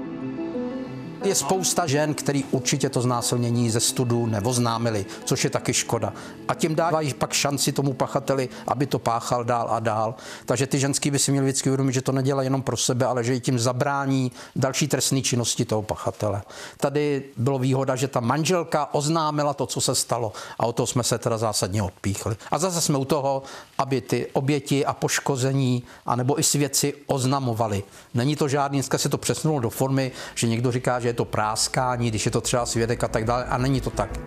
Je 1.23 1.35
spousta 1.35 1.87
žen, 1.87 2.13
který 2.13 2.43
určitě 2.43 2.89
to 2.89 3.01
znásilnění 3.01 3.69
ze 3.69 3.79
studu 3.79 4.25
nevoznámili, 4.25 5.05
což 5.25 5.43
je 5.43 5.49
taky 5.49 5.73
škoda. 5.73 6.13
A 6.47 6.53
tím 6.53 6.75
dávají 6.75 7.13
pak 7.13 7.33
šanci 7.33 7.71
tomu 7.71 7.93
pachateli, 7.93 8.49
aby 8.67 8.85
to 8.85 8.99
páchal 8.99 9.43
dál 9.43 9.67
a 9.69 9.79
dál. 9.79 10.15
Takže 10.45 10.67
ty 10.67 10.79
ženský 10.79 11.11
by 11.11 11.19
si 11.19 11.31
měli 11.31 11.45
vždycky 11.45 11.69
uvědomit, 11.69 11.93
že 11.93 12.01
to 12.01 12.11
nedělá 12.11 12.43
jenom 12.43 12.61
pro 12.61 12.77
sebe, 12.77 13.05
ale 13.05 13.23
že 13.23 13.35
i 13.35 13.39
tím 13.39 13.59
zabrání 13.59 14.31
další 14.55 14.87
trestné 14.87 15.21
činnosti 15.21 15.65
toho 15.65 15.81
pachatele. 15.81 16.41
Tady 16.77 17.23
bylo 17.37 17.59
výhoda, 17.59 17.95
že 17.95 18.07
ta 18.07 18.19
manželka 18.19 18.93
oznámila 18.93 19.53
to, 19.53 19.65
co 19.65 19.81
se 19.81 19.95
stalo 19.95 20.33
a 20.59 20.65
o 20.65 20.73
to 20.73 20.87
jsme 20.87 21.03
se 21.03 21.17
teda 21.17 21.37
zásadně 21.37 21.83
odpíchli. 21.83 22.35
A 22.51 22.57
zase 22.57 22.81
jsme 22.81 22.97
u 22.97 23.05
toho, 23.05 23.43
aby 23.77 24.01
ty 24.01 24.27
oběti 24.33 24.85
a 24.85 24.93
poškození, 24.93 25.83
anebo 26.05 26.39
i 26.39 26.43
svědci 26.43 26.93
oznamovali. 27.05 27.83
Není 28.13 28.35
to 28.35 28.47
žádný, 28.47 28.77
dneska 28.77 28.97
se 28.97 29.09
to 29.09 29.17
přesunulo 29.17 29.59
do 29.59 29.69
formy, 29.69 30.11
že 30.35 30.47
někdo 30.47 30.71
říká, 30.71 30.99
že 30.99 31.10
je 31.11 31.15
to 31.15 31.25
práskání, 31.25 32.09
když 32.09 32.25
je 32.25 32.31
to 32.31 32.41
třeba 32.41 32.65
svědek 32.65 33.03
a 33.03 33.07
tak 33.07 33.25
dále. 33.25 33.43
A 33.45 33.57
není 33.57 33.81
to 33.81 33.89
tak. 33.89 34.19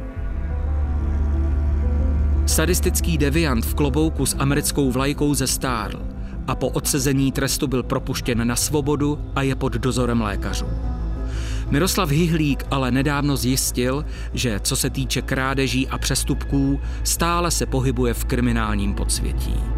Sadistický 2.47 3.19
deviant 3.19 3.65
v 3.65 3.75
klobouku 3.75 4.27
s 4.27 4.37
americkou 4.37 4.91
vlajkou 4.91 5.35
ze 5.35 5.47
stárl 5.47 6.03
a 6.47 6.55
po 6.55 6.69
odsezení 6.69 7.33
trestu 7.33 7.67
byl 7.67 7.83
propuštěn 7.83 8.47
na 8.47 8.57
svobodu 8.57 9.19
a 9.35 9.43
je 9.43 9.55
pod 9.55 9.73
dozorem 9.73 10.21
lékařů. 10.21 10.67
Miroslav 11.71 12.11
Hyhlík 12.11 12.67
ale 12.71 12.91
nedávno 12.91 13.37
zjistil, 13.37 14.05
že 14.33 14.61
co 14.61 14.77
se 14.77 14.91
týče 14.91 15.23
krádeží 15.23 15.89
a 15.89 15.99
přestupků, 15.99 16.81
stále 17.05 17.51
se 17.51 17.67
pohybuje 17.67 18.15
v 18.15 18.25
kriminálním 18.25 18.95
podsvětí. 18.95 19.74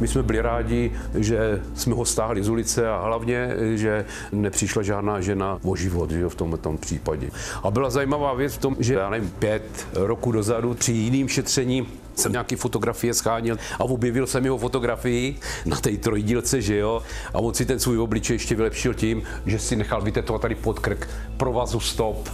My 0.00 0.08
jsme 0.08 0.22
byli 0.22 0.40
rádi, 0.40 0.92
že 1.14 1.62
jsme 1.74 1.94
ho 1.94 2.04
stáhli 2.04 2.42
z 2.42 2.48
ulice 2.48 2.88
a 2.88 3.04
hlavně, 3.04 3.56
že 3.74 4.04
nepřišla 4.32 4.82
žádná 4.82 5.20
žena 5.20 5.58
o 5.62 5.76
život 5.76 6.10
že 6.10 6.28
v 6.28 6.34
tomto 6.34 6.72
případě. 6.72 7.30
A 7.62 7.70
byla 7.70 7.90
zajímavá 7.90 8.34
věc 8.34 8.54
v 8.54 8.58
tom, 8.58 8.76
že 8.78 8.94
já 8.94 9.10
nevím, 9.10 9.30
pět 9.30 9.86
roku 9.92 10.32
dozadu 10.32 10.74
při 10.74 10.92
jiným 10.92 11.28
šetření 11.28 11.86
jsem 12.14 12.32
nějaký 12.32 12.56
fotografie 12.56 13.14
schánil 13.14 13.56
a 13.78 13.84
objevil 13.84 14.26
jsem 14.26 14.44
jeho 14.44 14.58
fotografii 14.58 15.36
na 15.66 15.76
té 15.76 15.90
trojdílce, 15.90 16.60
že 16.60 16.76
jo, 16.76 17.02
a 17.34 17.38
on 17.38 17.54
si 17.54 17.66
ten 17.66 17.80
svůj 17.80 17.98
obličej 17.98 18.34
ještě 18.34 18.54
vylepšil 18.54 18.94
tím, 18.94 19.22
že 19.46 19.58
si 19.58 19.76
nechal 19.76 20.02
vytetovat 20.02 20.42
tady 20.42 20.54
pod 20.54 20.78
krk 20.78 21.08
provazu 21.36 21.80
stop. 21.80 22.28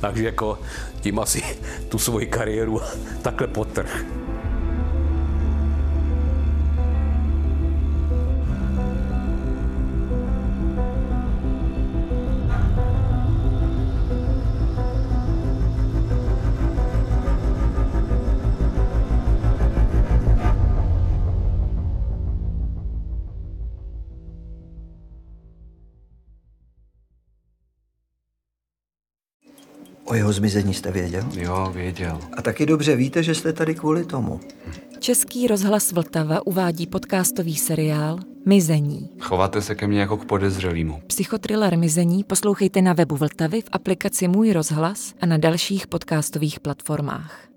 Takže 0.00 0.24
jako 0.24 0.58
tím 1.00 1.18
asi 1.18 1.42
tu 1.88 1.98
svoji 1.98 2.26
kariéru 2.26 2.80
takhle 3.22 3.46
potrh. 3.46 4.25
Zmizení 30.36 30.74
jste 30.74 30.90
věděl? 30.90 31.24
Jo, 31.34 31.70
věděl. 31.74 32.20
A 32.36 32.42
taky 32.42 32.66
dobře 32.66 32.96
víte, 32.96 33.22
že 33.22 33.34
jste 33.34 33.52
tady 33.52 33.74
kvůli 33.74 34.04
tomu. 34.04 34.40
Český 34.98 35.46
rozhlas 35.46 35.92
Vltava 35.92 36.46
uvádí 36.46 36.86
podcastový 36.86 37.56
seriál 37.56 38.18
Mizení. 38.46 39.10
Chováte 39.20 39.62
se 39.62 39.74
ke 39.74 39.86
mně 39.86 40.00
jako 40.00 40.16
k 40.16 40.24
podezřelýmu. 40.24 41.02
Psychotriller 41.06 41.78
Mizení 41.78 42.24
poslouchejte 42.24 42.82
na 42.82 42.92
webu 42.92 43.16
Vltavy 43.16 43.60
v 43.60 43.68
aplikaci 43.72 44.28
Můj 44.28 44.52
rozhlas 44.52 45.14
a 45.20 45.26
na 45.26 45.36
dalších 45.36 45.86
podcastových 45.86 46.60
platformách. 46.60 47.55